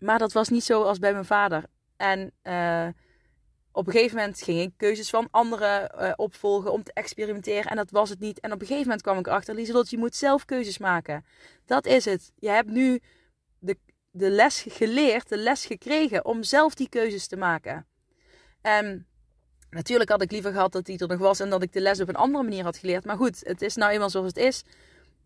maar 0.00 0.18
dat 0.18 0.32
was 0.32 0.48
niet 0.48 0.64
zo 0.64 0.82
als 0.82 0.98
bij 0.98 1.12
mijn 1.12 1.24
vader. 1.24 1.64
En 1.96 2.32
uh, 2.42 2.88
op 3.72 3.86
een 3.86 3.92
gegeven 3.92 4.16
moment 4.16 4.42
ging 4.42 4.60
ik 4.60 4.72
keuzes 4.76 5.10
van 5.10 5.28
anderen 5.30 5.92
uh, 5.98 6.12
opvolgen 6.16 6.72
om 6.72 6.82
te 6.82 6.92
experimenteren. 6.92 7.70
En 7.70 7.76
dat 7.76 7.90
was 7.90 8.10
het 8.10 8.20
niet. 8.20 8.40
En 8.40 8.52
op 8.52 8.60
een 8.60 8.66
gegeven 8.66 8.86
moment 8.86 9.02
kwam 9.02 9.18
ik 9.18 9.26
erachter, 9.26 9.54
Lieselot, 9.54 9.90
je 9.90 9.98
moet 9.98 10.16
zelf 10.16 10.44
keuzes 10.44 10.78
maken. 10.78 11.24
Dat 11.64 11.86
is 11.86 12.04
het. 12.04 12.32
Je 12.36 12.48
hebt 12.48 12.70
nu 12.70 13.00
de, 13.58 13.78
de 14.10 14.30
les 14.30 14.64
geleerd, 14.68 15.28
de 15.28 15.38
les 15.38 15.64
gekregen 15.64 16.24
om 16.24 16.42
zelf 16.42 16.74
die 16.74 16.88
keuzes 16.88 17.26
te 17.26 17.36
maken. 17.36 17.86
En 18.60 19.06
natuurlijk 19.70 20.10
had 20.10 20.22
ik 20.22 20.30
liever 20.30 20.52
gehad 20.52 20.72
dat 20.72 20.84
die 20.84 20.98
er 20.98 21.08
nog 21.08 21.18
was 21.18 21.40
en 21.40 21.50
dat 21.50 21.62
ik 21.62 21.72
de 21.72 21.80
les 21.80 22.00
op 22.00 22.08
een 22.08 22.14
andere 22.14 22.44
manier 22.44 22.64
had 22.64 22.76
geleerd. 22.76 23.04
Maar 23.04 23.16
goed, 23.16 23.40
het 23.42 23.62
is 23.62 23.74
nou 23.74 23.92
eenmaal 23.92 24.10
zoals 24.10 24.26
het 24.26 24.36
is. 24.36 24.62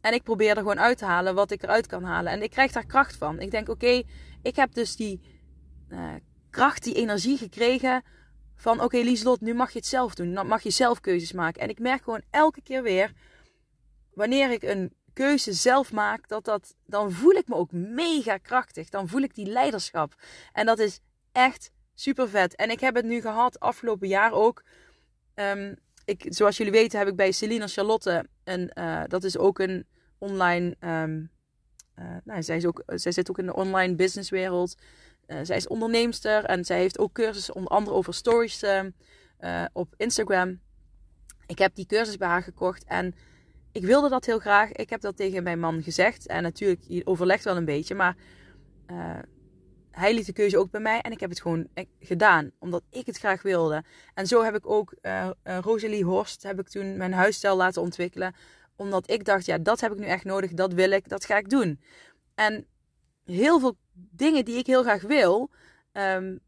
En 0.05 0.12
ik 0.12 0.23
probeer 0.23 0.51
er 0.51 0.56
gewoon 0.56 0.81
uit 0.81 0.99
te 0.99 1.05
halen 1.05 1.35
wat 1.35 1.51
ik 1.51 1.62
eruit 1.62 1.87
kan 1.87 2.03
halen. 2.03 2.33
En 2.33 2.43
ik 2.43 2.51
krijg 2.51 2.73
daar 2.73 2.87
kracht 2.87 3.17
van. 3.17 3.41
Ik 3.41 3.51
denk, 3.51 3.69
oké, 3.69 4.03
ik 4.43 4.56
heb 4.56 4.75
dus 4.75 4.97
die 4.97 5.21
uh, 5.89 6.15
kracht, 6.51 6.83
die 6.83 6.95
energie 6.95 7.37
gekregen 7.37 8.03
van 8.56 8.81
oké 8.81 8.97
Lieslot, 8.97 9.41
nu 9.41 9.55
mag 9.55 9.73
je 9.73 9.79
het 9.79 9.87
zelf 9.87 10.15
doen. 10.15 10.35
Dan 10.35 10.47
mag 10.47 10.62
je 10.62 10.71
zelf 10.71 11.01
keuzes 11.01 11.33
maken. 11.33 11.61
En 11.62 11.69
ik 11.69 11.79
merk 11.79 12.03
gewoon 12.03 12.23
elke 12.31 12.62
keer 12.62 12.83
weer, 12.83 13.12
wanneer 14.15 14.51
ik 14.51 14.62
een 14.62 14.93
keuze 15.12 15.53
zelf 15.53 15.93
maak, 15.93 16.29
dat 16.29 16.45
dat, 16.45 16.75
dan 16.87 17.12
voel 17.12 17.35
ik 17.35 17.49
me 17.49 17.55
ook 17.55 17.73
mega 17.73 18.37
krachtig. 18.37 18.89
Dan 18.89 19.09
voel 19.09 19.23
ik 19.23 19.35
die 19.35 19.47
leiderschap. 19.47 20.15
En 20.53 20.67
dat 20.67 20.79
is 20.79 21.01
echt 21.33 21.71
super 21.95 22.29
vet. 22.29 22.55
En 22.55 22.71
ik 22.71 22.81
heb 22.81 22.95
het 22.95 23.05
nu 23.05 23.21
gehad 23.21 23.61
afgelopen 23.61 24.08
jaar 24.08 24.32
ook. 24.32 24.63
Um, 25.34 25.77
ik, 26.05 26.27
zoals 26.29 26.56
jullie 26.56 26.73
weten 26.73 26.99
heb 26.99 27.08
ik 27.08 27.17
bij 27.17 27.32
Celine 27.32 27.69
Charlotte, 27.69 28.27
en 28.44 28.70
uh, 28.75 29.03
dat 29.06 29.25
is 29.25 29.39
ook 29.39 29.58
een 29.58 29.87
online 30.24 30.76
um, 30.81 31.31
uh, 31.98 32.04
nou, 32.24 32.43
zij, 32.43 32.56
is 32.56 32.66
ook, 32.66 32.82
zij 32.86 33.12
zit 33.12 33.31
ook 33.31 33.38
in 33.38 33.46
de 33.46 33.54
online 33.54 33.94
businesswereld. 33.94 34.76
Uh, 35.26 35.38
zij 35.43 35.56
is 35.56 35.66
onderneemster 35.66 36.44
en 36.44 36.64
zij 36.64 36.78
heeft 36.78 36.98
ook 36.98 37.12
cursussen 37.12 37.54
onder 37.54 37.70
andere 37.70 37.96
over 37.96 38.14
stories 38.14 38.62
uh, 38.62 39.64
op 39.72 39.94
Instagram. 39.96 40.60
Ik 41.46 41.58
heb 41.58 41.74
die 41.74 41.86
cursus 41.86 42.16
bij 42.16 42.28
haar 42.28 42.43
gekocht 42.43 42.84
en 42.84 43.14
ik 43.72 43.84
wilde 43.84 44.08
dat 44.08 44.24
heel 44.26 44.38
graag. 44.38 44.72
Ik 44.72 44.90
heb 44.90 45.00
dat 45.00 45.16
tegen 45.16 45.43
mijn 45.43 45.60
man 45.60 45.82
gezegd 45.82 46.26
en 46.26 46.43
natuurlijk, 46.43 46.82
je 46.88 47.06
overlegt 47.06 47.44
wel 47.44 47.56
een 47.56 47.64
beetje, 47.64 47.94
maar 47.94 48.16
hij 49.90 50.14
liet 50.14 50.26
de 50.26 50.32
keuze 50.32 50.58
ook 50.58 50.70
bij 50.70 50.81
mij 50.81 51.00
en 51.00 51.12
ik 51.12 51.20
heb 51.20 51.31
het 51.31 51.40
gewoon 51.40 51.69
gedaan, 52.00 52.50
omdat 52.58 52.82
ik 52.90 53.06
het 53.06 53.19
graag 53.19 53.43
wilde. 53.43 53.84
En 54.14 54.26
zo 54.26 54.43
heb 54.43 54.54
ik 54.54 54.66
ook 54.66 54.94
Rosalie 55.43 56.04
Horst, 56.04 56.43
heb 56.43 56.60
ik 56.60 56.69
toen 56.69 56.96
mijn 56.96 57.12
huisstijl 57.12 57.56
laten 57.56 57.82
ontwikkelen 57.82 58.34
omdat 58.76 59.10
ik 59.10 59.24
dacht, 59.24 59.46
ja, 59.46 59.58
dat 59.58 59.81
heb 59.81 59.93
ik 59.93 59.98
nu 59.98 60.06
echt 60.06 60.24
nodig, 60.24 60.52
dat 60.52 60.72
wil 60.72 60.90
ik, 60.90 61.08
dat 61.08 61.24
ga 61.24 61.36
ik 61.36 61.50
doen. 61.50 61.81
En 62.34 62.66
heel 63.24 63.60
veel 63.60 63.76
dingen 63.93 64.44
die 64.44 64.58
ik 64.58 64.66
heel 64.66 64.82
graag 64.82 65.02
wil, 65.02 65.50
um, 65.93 66.40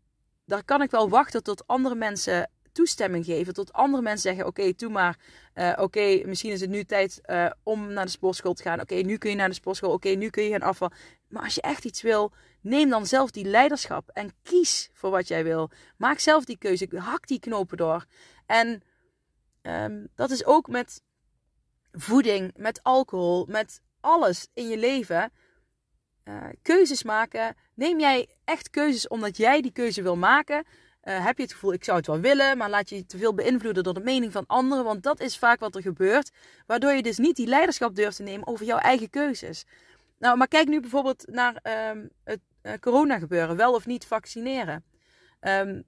daar 0.45 0.64
kan 0.64 0.83
ik 0.83 0.90
wel 0.90 1.09
wachten 1.09 1.42
tot 1.42 1.66
andere 1.66 1.95
mensen 1.95 2.50
toestemming 2.76 3.25
geven. 3.25 3.54
Tot 3.54 3.73
andere 3.73 4.02
mensen 4.02 4.28
zeggen: 4.28 4.47
Oké, 4.47 4.73
doe 4.76 4.90
maar. 4.90 5.18
Uh, 5.54 5.73
Oké, 5.76 6.23
misschien 6.25 6.52
is 6.52 6.61
het 6.61 6.71
nu 6.71 6.85
tijd 6.85 7.21
uh, 7.26 7.50
om 7.62 7.92
naar 7.92 8.04
de 8.04 8.11
sportschool 8.11 8.52
te 8.52 8.62
gaan. 8.62 8.80
Oké, 8.80 8.95
nu 8.95 9.16
kun 9.16 9.30
je 9.30 9.37
naar 9.37 9.49
de 9.49 9.54
sportschool. 9.54 9.92
Oké, 9.92 10.09
nu 10.09 10.30
kun 10.30 10.42
je 10.42 10.50
gaan 10.50 10.68
afval. 10.68 10.90
Maar 11.28 11.42
als 11.42 11.54
je 11.54 11.61
echt 11.61 11.85
iets 11.85 12.02
wil, 12.02 12.33
neem 12.61 12.88
dan 12.88 13.06
zelf 13.06 13.30
die 13.30 13.45
leiderschap 13.45 14.09
en 14.09 14.33
kies 14.42 14.90
voor 14.92 15.11
wat 15.11 15.28
jij 15.28 15.45
wil. 15.45 15.71
Maak 15.97 16.18
zelf 16.18 16.45
die 16.45 16.59
keuze. 16.59 16.88
Hak 16.95 17.26
die 17.26 17.40
knopen 17.40 17.76
door. 17.76 18.04
En 18.47 18.83
um, 19.62 20.09
dat 20.14 20.30
is 20.30 20.45
ook 20.45 20.68
met 20.68 21.02
voeding, 21.97 22.53
met 22.57 22.83
alcohol, 22.83 23.47
met 23.49 23.81
alles 24.00 24.49
in 24.55 24.69
je 24.69 24.79
leven. 24.79 25.33
Uh, 26.25 26.45
keuzes 26.62 27.03
maken. 27.03 27.57
Neem 27.75 28.00
jij 28.00 28.29
echt 28.45 28.71
keuzes 28.71 29.09
omdat 29.09 29.37
jij 29.37 29.61
die 29.61 29.73
keuze 29.73 30.03
wil 30.03 30.17
maken? 30.17 30.65
Uh, 31.03 31.25
heb 31.25 31.37
je 31.37 31.43
het 31.43 31.53
gevoel, 31.53 31.73
ik 31.73 31.85
zou 31.85 31.97
het 31.97 32.07
wel 32.07 32.21
willen, 32.21 32.57
maar 32.57 32.71
laat 32.71 32.88
je 32.88 32.97
je 32.97 33.07
te 33.07 33.19
veel 33.19 33.35
beïnvloeden 33.35 33.83
door 33.83 33.95
de 33.95 34.00
mening 34.00 34.33
van 34.33 34.47
anderen? 34.47 34.85
Want 34.85 35.03
dat 35.03 35.21
is 35.21 35.38
vaak 35.38 35.61
wat 35.61 35.75
er 35.75 35.83
gebeurt. 35.83 36.31
Waardoor 36.67 36.93
je 36.93 37.03
dus 37.03 37.19
niet 37.19 37.37
die 37.37 37.47
leiderschap 37.47 37.95
durft 37.95 38.17
te 38.17 38.23
nemen 38.23 38.47
over 38.47 38.67
jouw 38.67 38.79
eigen 38.79 39.11
keuzes. 39.11 39.65
Nou, 40.19 40.37
maar 40.37 40.49
kijk 40.49 40.69
nu 40.69 40.81
bijvoorbeeld 40.81 41.25
naar 41.26 41.61
uh, 41.62 42.03
het 42.25 42.41
uh, 42.62 42.73
corona 42.81 43.19
gebeuren. 43.19 43.57
Wel 43.57 43.75
of 43.75 43.87
niet 43.87 44.07
vaccineren. 44.07 44.85
Ehm, 45.41 45.83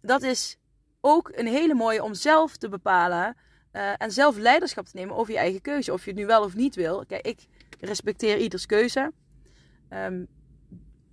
dat 0.00 0.22
is 0.22 0.56
ook 1.00 1.30
een 1.34 1.46
hele 1.46 1.74
mooie 1.74 2.02
om 2.02 2.14
zelf 2.14 2.56
te 2.56 2.68
bepalen 2.68 3.36
uh, 3.74 3.92
en 3.98 4.10
zelf 4.10 4.36
leiderschap 4.36 4.86
te 4.86 4.96
nemen 4.96 5.16
over 5.16 5.32
je 5.32 5.38
eigen 5.38 5.60
keuze. 5.60 5.92
Of 5.92 6.04
je 6.04 6.10
het 6.10 6.18
nu 6.18 6.26
wel 6.26 6.44
of 6.44 6.54
niet 6.54 6.74
wil. 6.74 7.06
Kijk, 7.06 7.26
ik 7.26 7.46
respecteer 7.80 8.38
ieders 8.38 8.66
keuze. 8.66 9.12
Um, 9.90 10.26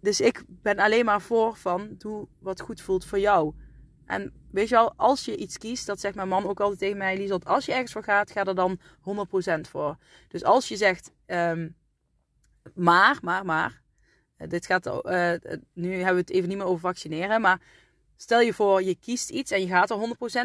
dus 0.02 0.22
ik 0.22 0.44
ben 0.48 0.78
alleen 0.78 1.06
maar 1.06 1.22
voor 1.22 1.56
van 1.56 1.96
doe 1.98 2.28
wat 2.40 2.62
goed 2.62 2.82
voelt 2.82 3.06
voor 3.06 3.20
jou. 3.20 3.54
En 4.06 4.34
weet 4.52 4.70
je 4.70 4.76
wel, 4.76 4.94
als 4.96 5.26
je 5.26 5.36
iets 5.36 5.58
kiest, 5.58 5.86
dat 5.86 6.00
zegt 6.00 6.16
mijn 6.16 6.28
man 6.28 6.48
ook 6.48 6.60
altijd 6.60 6.80
tegen 6.80 6.98
mij, 6.98 7.18
Liesel, 7.18 7.40
als 7.44 7.66
je 7.66 7.72
ergens 7.72 7.92
voor 7.92 8.04
gaat, 8.04 8.32
ga 8.32 8.44
er 8.44 8.56
dan 8.56 8.80
100% 9.60 9.62
voor. 9.70 9.98
Dus 10.28 10.44
als 10.44 10.68
je 10.68 10.78
zegt, 10.78 11.12
um, 11.26 11.76
maar, 12.74 13.18
maar, 13.22 13.46
maar, 13.46 13.82
eh, 14.38 14.50
dit 14.50 14.66
gaat, 14.66 14.86
uh, 14.86 15.34
nu 15.74 15.94
hebben 15.94 16.14
we 16.14 16.20
het 16.20 16.30
even 16.30 16.50
niet 16.50 16.58
meer 16.58 16.68
over 16.68 16.80
vaccineren, 16.80 17.42
maar 17.42 17.62
stel 18.22 18.40
je 18.40 18.54
voor, 18.54 18.84
je 18.84 18.96
kiest 18.96 19.30
iets 19.30 19.52
en 19.52 19.62
je 19.62 19.68
gaat 19.68 19.90
er 19.90 19.98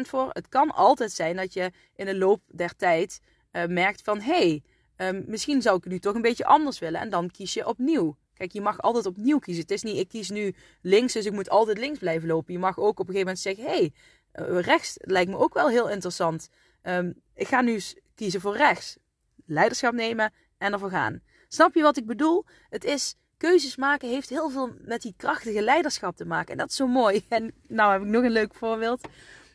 100% 0.03 0.07
voor. 0.07 0.29
Het 0.31 0.49
kan 0.49 0.71
altijd 0.71 1.11
zijn 1.11 1.35
dat 1.35 1.53
je 1.53 1.71
in 1.95 2.05
de 2.05 2.17
loop 2.17 2.41
der 2.47 2.75
tijd 2.75 3.19
uh, 3.51 3.65
merkt 3.65 4.01
van, 4.01 4.19
hé, 4.21 4.61
hey, 4.95 5.07
um, 5.07 5.23
misschien 5.27 5.61
zou 5.61 5.77
ik 5.77 5.83
het 5.83 5.93
nu 5.93 5.99
toch 5.99 6.15
een 6.15 6.21
beetje 6.21 6.45
anders 6.45 6.79
willen. 6.79 7.01
En 7.01 7.09
dan 7.09 7.31
kies 7.31 7.53
je 7.53 7.67
opnieuw. 7.67 8.17
Kijk, 8.33 8.51
je 8.51 8.61
mag 8.61 8.81
altijd 8.81 9.05
opnieuw 9.05 9.39
kiezen. 9.39 9.61
Het 9.61 9.71
is 9.71 9.83
niet, 9.83 9.97
ik 9.97 10.07
kies 10.07 10.29
nu 10.29 10.55
links, 10.81 11.13
dus 11.13 11.25
ik 11.25 11.31
moet 11.31 11.49
altijd 11.49 11.77
links 11.77 11.99
blijven 11.99 12.27
lopen. 12.27 12.53
Je 12.53 12.59
mag 12.59 12.77
ook 12.79 12.99
op 12.99 13.07
een 13.07 13.13
gegeven 13.15 13.19
moment 13.19 13.39
zeggen, 13.39 13.63
hé, 13.63 13.91
hey, 14.31 14.61
rechts 14.61 14.93
lijkt 14.97 15.29
me 15.29 15.37
ook 15.37 15.53
wel 15.53 15.69
heel 15.69 15.89
interessant. 15.89 16.49
Um, 16.83 17.21
ik 17.35 17.47
ga 17.47 17.61
nu 17.61 17.81
kiezen 18.15 18.41
voor 18.41 18.57
rechts. 18.57 18.97
Leiderschap 19.45 19.93
nemen 19.93 20.33
en 20.57 20.73
ervoor 20.73 20.89
gaan. 20.89 21.21
Snap 21.47 21.75
je 21.75 21.81
wat 21.81 21.97
ik 21.97 22.05
bedoel? 22.05 22.45
Het 22.69 22.83
is, 22.83 23.15
keuzes 23.37 23.75
maken 23.75 24.09
heeft 24.09 24.29
heel 24.29 24.49
veel 24.49 24.73
met 24.81 25.01
die 25.01 25.13
krachtige 25.17 25.61
leiderschap 25.61 26.15
te 26.15 26.25
maken. 26.25 26.51
En 26.51 26.57
dat 26.57 26.69
is 26.69 26.75
zo 26.75 26.87
mooi. 26.87 27.25
En 27.29 27.53
nou 27.67 27.91
heb 27.91 28.01
ik 28.01 28.07
nog 28.07 28.23
een 28.23 28.31
leuk 28.31 28.53
voorbeeld. 28.53 29.07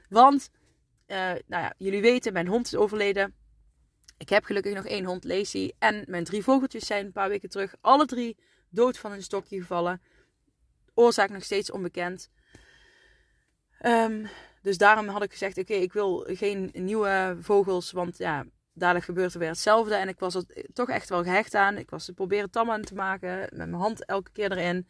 Want, 0.09 0.51
uh, 1.07 1.17
nou 1.17 1.43
ja, 1.47 1.75
jullie 1.79 2.01
weten, 2.01 2.33
mijn 2.33 2.47
hond 2.47 2.67
is 2.67 2.75
overleden. 2.75 3.35
Ik 4.19 4.29
heb 4.29 4.45
gelukkig 4.45 4.75
nog 4.75 4.87
één 4.87 5.05
hond, 5.05 5.25
Lacey. 5.25 5.75
En 5.79 6.05
mijn 6.09 6.25
drie 6.25 6.43
vogeltjes 6.43 6.87
zijn 6.87 7.07
een 7.07 7.13
paar 7.13 7.29
weken 7.29 7.49
terug 7.49 7.75
alle 7.81 8.07
drie 8.07 8.37
dood 8.69 8.99
van 8.99 9.13
een 9.13 9.23
stokje 9.23 9.61
gevallen. 9.61 10.03
Oorzaak 10.95 11.31
nog 11.31 11.45
steeds 11.45 11.71
onbekend. 11.71 12.31
Um, 13.87 14.29
dus 14.63 14.79
daarom 14.79 15.09
had 15.09 15.23
ik 15.23 15.33
gezegd: 15.33 15.59
Oké, 15.59 15.73
ik 15.73 15.93
wil 15.93 16.27
geen 16.29 16.71
nieuwe 16.73 17.37
vogels. 17.41 17.93
Want 17.93 18.19
ja, 18.19 18.45
dadelijk 18.73 19.05
gebeurt 19.05 19.33
er 19.33 19.39
weer 19.39 19.49
hetzelfde. 19.49 19.95
En 19.95 20.09
ik 20.09 20.19
was 20.19 20.35
er 20.35 20.45
toch 20.73 20.89
echt 20.89 21.09
wel 21.09 21.23
gehecht 21.23 21.55
aan. 21.55 21.79
Ik 21.79 21.91
was 21.91 22.05
ze 22.05 22.13
proberen 22.13 22.51
tammen 22.51 22.83
te 22.83 22.95
maken. 22.95 23.39
Met 23.39 23.57
mijn 23.57 23.75
hand 23.75 24.05
elke 24.05 24.31
keer 24.33 24.53
erin. 24.53 24.77
En 24.77 24.87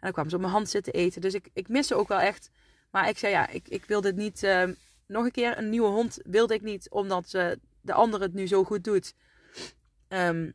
dan 0.00 0.12
kwamen 0.12 0.30
ze 0.30 0.36
op 0.36 0.42
mijn 0.42 0.54
hand 0.54 0.68
zitten 0.68 0.92
eten. 0.92 1.20
Dus 1.20 1.34
ik, 1.34 1.48
ik 1.52 1.68
mis 1.68 1.86
ze 1.86 1.94
ook 1.94 2.08
wel 2.08 2.20
echt. 2.20 2.50
Maar 2.90 3.08
ik 3.08 3.18
zei: 3.18 3.32
Ja, 3.32 3.48
ik, 3.48 3.68
ik 3.68 3.84
wil 3.84 4.00
dit 4.00 4.16
niet. 4.16 4.42
Uh, 4.42 4.64
nog 5.06 5.24
een 5.24 5.30
keer 5.30 5.58
een 5.58 5.70
nieuwe 5.70 5.88
hond 5.88 6.18
wilde 6.22 6.54
ik 6.54 6.62
niet. 6.62 6.90
Omdat 6.90 7.32
uh, 7.34 7.50
de 7.80 7.92
andere 7.92 8.22
het 8.22 8.32
nu 8.32 8.46
zo 8.46 8.64
goed 8.64 8.84
doet. 8.84 9.14
Um, 10.08 10.54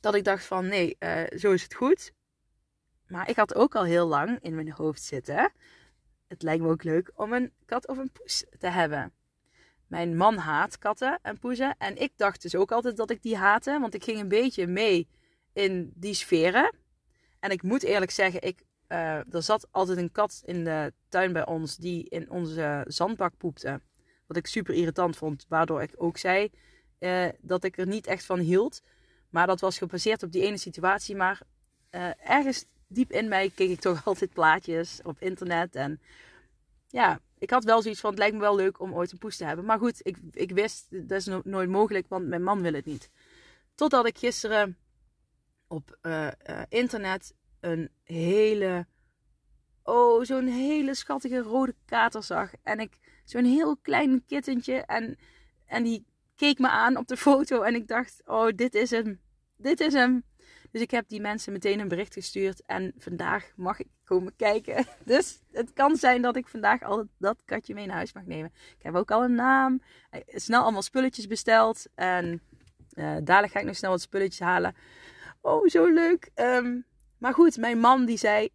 dat 0.00 0.14
ik 0.14 0.24
dacht 0.24 0.44
van 0.44 0.68
nee, 0.68 0.96
uh, 0.98 1.22
zo 1.38 1.52
is 1.52 1.62
het 1.62 1.74
goed. 1.74 2.12
Maar 3.06 3.28
ik 3.28 3.36
had 3.36 3.54
ook 3.54 3.74
al 3.74 3.84
heel 3.84 4.06
lang 4.06 4.38
in 4.40 4.54
mijn 4.54 4.72
hoofd 4.72 5.02
zitten. 5.02 5.52
Het 6.26 6.42
lijkt 6.42 6.62
me 6.62 6.68
ook 6.68 6.82
leuk 6.82 7.10
om 7.14 7.32
een 7.32 7.52
kat 7.64 7.88
of 7.88 7.98
een 7.98 8.12
poes 8.12 8.44
te 8.58 8.68
hebben. 8.68 9.12
Mijn 9.90 10.16
man 10.16 10.36
haat 10.36 10.78
katten 10.78 11.18
en 11.22 11.38
poezen. 11.38 11.74
En 11.78 11.96
ik 11.96 12.12
dacht 12.16 12.42
dus 12.42 12.54
ook 12.54 12.72
altijd 12.72 12.96
dat 12.96 13.10
ik 13.10 13.22
die 13.22 13.36
haatte. 13.36 13.78
Want 13.80 13.94
ik 13.94 14.04
ging 14.04 14.18
een 14.18 14.28
beetje 14.28 14.66
mee 14.66 15.08
in 15.52 15.92
die 15.94 16.14
sferen. 16.14 16.74
En 17.40 17.50
ik 17.50 17.62
moet 17.62 17.82
eerlijk 17.82 18.10
zeggen, 18.10 18.42
ik, 18.42 18.62
uh, 18.88 19.34
er 19.34 19.42
zat 19.42 19.68
altijd 19.70 19.98
een 19.98 20.12
kat 20.12 20.42
in 20.44 20.64
de 20.64 20.92
tuin 21.08 21.32
bij 21.32 21.46
ons 21.46 21.76
die 21.76 22.08
in 22.08 22.30
onze 22.30 22.84
zandbak 22.86 23.36
poepte. 23.36 23.80
Wat 24.26 24.36
ik 24.36 24.46
super 24.46 24.74
irritant 24.74 25.16
vond. 25.16 25.46
Waardoor 25.48 25.82
ik 25.82 25.92
ook 25.96 26.16
zei 26.16 26.50
uh, 26.98 27.28
dat 27.40 27.64
ik 27.64 27.78
er 27.78 27.86
niet 27.86 28.06
echt 28.06 28.24
van 28.24 28.38
hield. 28.38 28.82
Maar 29.30 29.46
dat 29.46 29.60
was 29.60 29.78
gebaseerd 29.78 30.22
op 30.22 30.32
die 30.32 30.42
ene 30.42 30.58
situatie. 30.58 31.16
Maar 31.16 31.40
uh, 31.90 32.30
ergens 32.30 32.64
diep 32.86 33.12
in 33.12 33.28
mij 33.28 33.50
keek 33.54 33.70
ik 33.70 33.80
toch 33.80 34.04
altijd 34.06 34.32
plaatjes 34.32 35.00
op 35.02 35.16
internet. 35.20 35.74
En 35.74 36.00
ja, 36.88 37.20
ik 37.40 37.50
had 37.50 37.64
wel 37.64 37.82
zoiets 37.82 38.00
van: 38.00 38.10
het 38.10 38.18
lijkt 38.18 38.34
me 38.34 38.40
wel 38.40 38.56
leuk 38.56 38.80
om 38.80 38.94
ooit 38.94 39.12
een 39.12 39.18
poes 39.18 39.36
te 39.36 39.44
hebben. 39.44 39.64
Maar 39.64 39.78
goed, 39.78 40.00
ik, 40.02 40.16
ik 40.32 40.50
wist 40.50 40.86
dat 40.90 41.18
is 41.18 41.26
no 41.26 41.40
nooit 41.44 41.68
mogelijk, 41.68 42.08
want 42.08 42.26
mijn 42.26 42.42
man 42.42 42.62
wil 42.62 42.72
het 42.72 42.84
niet. 42.84 43.10
Totdat 43.74 44.06
ik 44.06 44.18
gisteren 44.18 44.76
op 45.68 45.98
uh, 46.02 46.26
uh, 46.26 46.62
internet 46.68 47.34
een 47.60 47.90
hele. 48.02 48.86
Oh, 49.82 50.24
zo'n 50.24 50.46
hele 50.46 50.94
schattige 50.94 51.38
rode 51.38 51.74
kater 51.84 52.22
zag. 52.22 52.52
En 52.62 52.80
ik 52.80 52.98
zo'n 53.24 53.44
heel 53.44 53.76
klein 53.76 54.24
kittentje. 54.26 54.74
En, 54.74 55.18
en 55.66 55.82
die 55.82 56.06
keek 56.36 56.58
me 56.58 56.68
aan 56.68 56.96
op 56.96 57.08
de 57.08 57.16
foto 57.16 57.62
en 57.62 57.74
ik 57.74 57.88
dacht, 57.88 58.22
oh, 58.24 58.48
dit 58.54 58.74
is 58.74 58.90
hem. 58.90 59.20
Dit 59.56 59.80
is 59.80 59.92
hem. 59.92 60.24
Dus 60.72 60.80
ik 60.80 60.90
heb 60.90 61.08
die 61.08 61.20
mensen 61.20 61.52
meteen 61.52 61.80
een 61.80 61.88
bericht 61.88 62.12
gestuurd 62.12 62.62
en 62.66 62.92
vandaag 62.96 63.52
mag 63.56 63.80
ik 63.80 63.86
komen 64.04 64.36
kijken. 64.36 64.86
Dus 65.04 65.40
het 65.52 65.72
kan 65.72 65.96
zijn 65.96 66.22
dat 66.22 66.36
ik 66.36 66.48
vandaag 66.48 66.82
al 66.82 67.06
dat 67.18 67.42
katje 67.44 67.74
mee 67.74 67.86
naar 67.86 67.96
huis 67.96 68.12
mag 68.12 68.24
nemen. 68.24 68.52
Ik 68.78 68.82
heb 68.82 68.94
ook 68.94 69.10
al 69.10 69.24
een 69.24 69.34
naam. 69.34 69.82
Snel 70.26 70.62
allemaal 70.62 70.82
spulletjes 70.82 71.26
besteld. 71.26 71.86
En 71.94 72.42
uh, 72.94 73.16
dadelijk 73.22 73.52
ga 73.52 73.58
ik 73.58 73.66
nog 73.66 73.76
snel 73.76 73.90
wat 73.90 74.00
spulletjes 74.00 74.40
halen. 74.40 74.74
Oh, 75.40 75.66
zo 75.66 75.86
leuk. 75.86 76.30
Um, 76.34 76.84
maar 77.18 77.34
goed, 77.34 77.56
mijn 77.56 77.78
man 77.78 78.04
die 78.04 78.16
zei, 78.16 78.48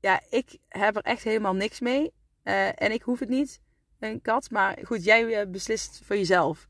ja, 0.00 0.20
ik 0.30 0.58
heb 0.68 0.96
er 0.96 1.02
echt 1.02 1.22
helemaal 1.22 1.54
niks 1.54 1.80
mee. 1.80 2.12
Uh, 2.44 2.82
en 2.82 2.92
ik 2.92 3.02
hoef 3.02 3.18
het 3.18 3.28
niet, 3.28 3.60
een 3.98 4.20
kat. 4.20 4.50
Maar 4.50 4.78
goed, 4.82 5.04
jij 5.04 5.40
eh, 5.40 5.50
beslist 5.50 6.00
voor 6.04 6.16
jezelf. 6.16 6.68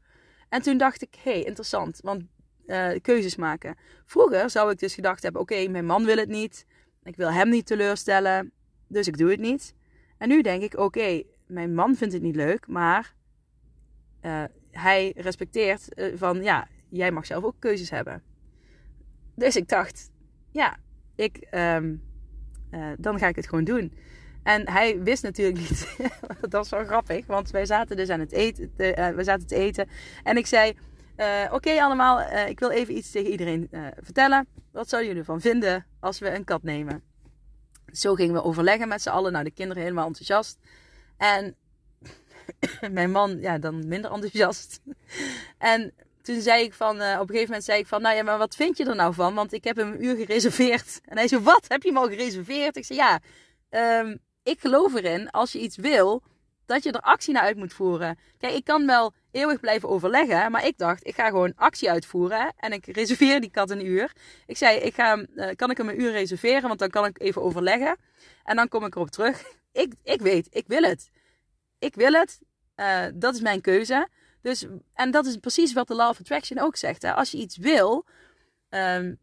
En 0.49 0.63
toen 0.63 0.77
dacht 0.77 1.03
ik, 1.03 1.15
hé, 1.23 1.33
hey, 1.33 1.43
interessant, 1.43 2.01
want 2.03 2.23
uh, 2.67 2.89
keuzes 3.03 3.37
maken. 3.37 3.77
Vroeger 4.05 4.51
zou 4.51 4.71
ik 4.71 4.79
dus 4.79 4.95
gedacht 4.95 5.23
hebben, 5.23 5.41
oké, 5.41 5.69
mijn 5.69 5.87
man 5.87 6.05
wil 6.05 6.17
het 6.17 6.29
niet. 6.29 6.67
Ik 7.03 7.17
wil 7.17 7.33
hem 7.33 7.49
niet 7.49 7.67
teleurstellen, 7.67 8.53
dus 8.87 9.07
ik 9.07 9.19
doe 9.19 9.31
het 9.31 9.41
niet. 9.41 9.75
En 10.19 10.29
nu 10.29 10.43
denk 10.43 10.63
ik, 10.63 10.79
oké, 10.79 11.23
mijn 11.47 11.75
man 11.75 11.95
vindt 11.95 12.15
het 12.15 12.23
niet 12.23 12.37
leuk, 12.37 12.67
maar 12.67 13.15
uh, 14.23 14.45
hij 14.71 15.13
respecteert 15.17 15.89
uh, 15.95 16.17
van, 16.17 16.43
ja, 16.43 16.69
jij 16.89 17.11
mag 17.11 17.27
zelf 17.27 17.45
ook 17.45 17.57
keuzes 17.59 17.91
hebben. 17.91 18.23
Dus 19.35 19.57
ik 19.57 19.69
dacht, 19.69 20.11
ja, 20.51 20.77
ik, 21.17 21.49
um, 21.55 22.03
dan 22.99 23.19
ga 23.19 23.29
ik 23.29 23.37
het 23.37 23.49
gewoon 23.49 23.65
doen. 23.65 23.93
En 24.43 24.71
hij 24.71 25.03
wist 25.03 25.23
natuurlijk 25.23 25.59
niet. 25.59 25.97
dat 26.41 26.53
was 26.53 26.69
wel 26.69 26.85
grappig, 26.85 27.27
want 27.27 27.51
wij 27.51 27.67
zaten 27.67 27.97
dus 27.97 28.09
aan 28.09 28.21
het 28.21 28.33
eten. 28.33 28.73
Te, 28.77 29.13
we 29.17 29.25
zaten 29.25 29.47
te 29.47 29.55
eten. 29.55 29.89
En 30.23 30.37
ik 30.37 30.47
zei: 30.47 30.77
uh, 31.17 31.53
Oké, 31.53 31.83
allemaal, 31.83 32.21
uh, 32.21 32.49
ik 32.49 32.61
wil 32.61 32.71
even 32.71 32.97
iets 32.97 33.11
tegen 33.11 33.31
iedereen 33.31 33.71
vertellen. 34.01 34.47
Wat 34.73 34.89
zouden 34.89 35.11
jullie 35.11 35.27
ervan 35.27 35.41
vinden 35.41 35.87
als 36.01 36.19
we 36.19 36.35
een 36.35 36.45
kat 36.45 36.63
nemen? 36.63 37.03
Zo 37.93 38.15
gingen 38.15 38.35
we 38.35 38.43
overleggen 38.43 38.89
met 38.89 39.03
z'n 39.03 39.09
allen. 39.09 39.33
Nou, 39.33 39.45
de 39.45 39.51
kinderen 39.51 39.83
helemaal 39.83 40.07
enthousiast. 40.07 40.59
En 41.17 41.57
mijn 42.91 43.11
man, 43.11 43.41
ja, 43.41 43.59
dan 43.59 43.89
minder 43.89 44.11
enthousiast. 44.11 44.81
en 45.59 45.93
toen 46.23 46.41
zei 46.41 46.65
ik 46.65 46.75
van, 46.75 46.95
op 46.95 47.01
een 47.01 47.27
gegeven 47.27 47.45
moment 47.45 47.65
zei 47.65 47.79
ik 47.79 47.87
van, 47.87 48.03
nou 48.03 48.17
ja, 48.17 48.23
maar 48.23 48.39
wat 48.39 48.57
vind 48.57 48.77
je 48.77 48.85
er 48.85 48.97
nou 48.97 49.15
van? 49.15 49.35
Want 49.35 49.53
ik 49.53 49.65
heb 49.65 49.77
hem 49.77 49.93
een 49.93 50.05
uur 50.05 50.17
gereserveerd. 50.17 51.01
En 51.09 51.17
hij 51.17 51.29
zei, 51.29 51.43
wat? 51.43 51.65
Heb 51.69 51.83
je 51.83 51.89
hem 51.89 51.99
al 51.99 52.09
gereserveerd? 52.09 52.77
Ik 52.77 52.85
zei, 52.85 52.99
ja. 52.99 53.21
Um, 54.01 54.19
ik 54.43 54.61
geloof 54.61 54.95
erin, 54.95 55.31
als 55.31 55.53
je 55.53 55.61
iets 55.61 55.77
wil, 55.77 56.23
dat 56.67 56.83
je 56.83 56.93
er 56.93 57.01
actie 57.01 57.35
naar 57.35 57.43
uit 57.43 57.57
moet 57.57 57.73
voeren. 57.73 58.19
Kijk, 58.39 58.55
ik 58.55 58.65
kan 58.65 58.87
wel 58.87 59.13
eeuwig 59.31 59.61
blijven 59.61 59.89
overleggen, 59.89 60.51
maar 60.51 60.67
ik 60.67 60.79
dacht, 60.79 61.07
ik 61.07 61.15
ga 61.15 61.27
gewoon 61.27 61.53
actie 61.57 61.91
uitvoeren 61.91 62.53
en 62.57 62.73
ik 62.73 62.87
reserveer 62.87 63.41
die 63.41 63.51
kat 63.51 63.71
een 63.71 63.87
uur. 63.87 64.13
Ik 64.47 64.57
zei, 64.57 64.79
ik 64.79 64.95
ga, 64.95 65.17
uh, 65.17 65.49
kan 65.57 65.71
ik 65.71 65.77
hem 65.77 65.89
een 65.89 66.01
uur 66.01 66.11
reserveren, 66.11 66.69
want 66.69 66.79
dan 66.79 66.91
kan 66.91 67.05
ik 67.05 67.21
even 67.21 67.43
overleggen 67.43 67.97
en 68.45 68.57
dan 68.57 68.69
kom 68.69 68.85
ik 68.85 68.95
erop 68.95 69.11
terug. 69.11 69.43
Ik, 69.73 69.95
ik 70.03 70.21
weet, 70.21 70.47
ik 70.51 70.65
wil 70.67 70.83
het. 70.83 71.11
Ik 71.79 71.95
wil 71.95 72.13
het. 72.13 72.41
Uh, 72.77 73.05
dat 73.15 73.35
is 73.35 73.41
mijn 73.41 73.61
keuze. 73.61 74.09
Dus, 74.41 74.67
en 74.95 75.11
dat 75.11 75.27
is 75.27 75.37
precies 75.37 75.73
wat 75.73 75.89
de 75.89 75.95
Law 75.95 76.09
of 76.09 76.21
Attraction 76.21 76.59
ook 76.59 76.77
zegt. 76.77 77.03
Hè? 77.03 77.13
Als 77.13 77.31
je 77.31 77.39
iets 77.39 77.57
wil, 77.57 78.05
um, 78.69 79.19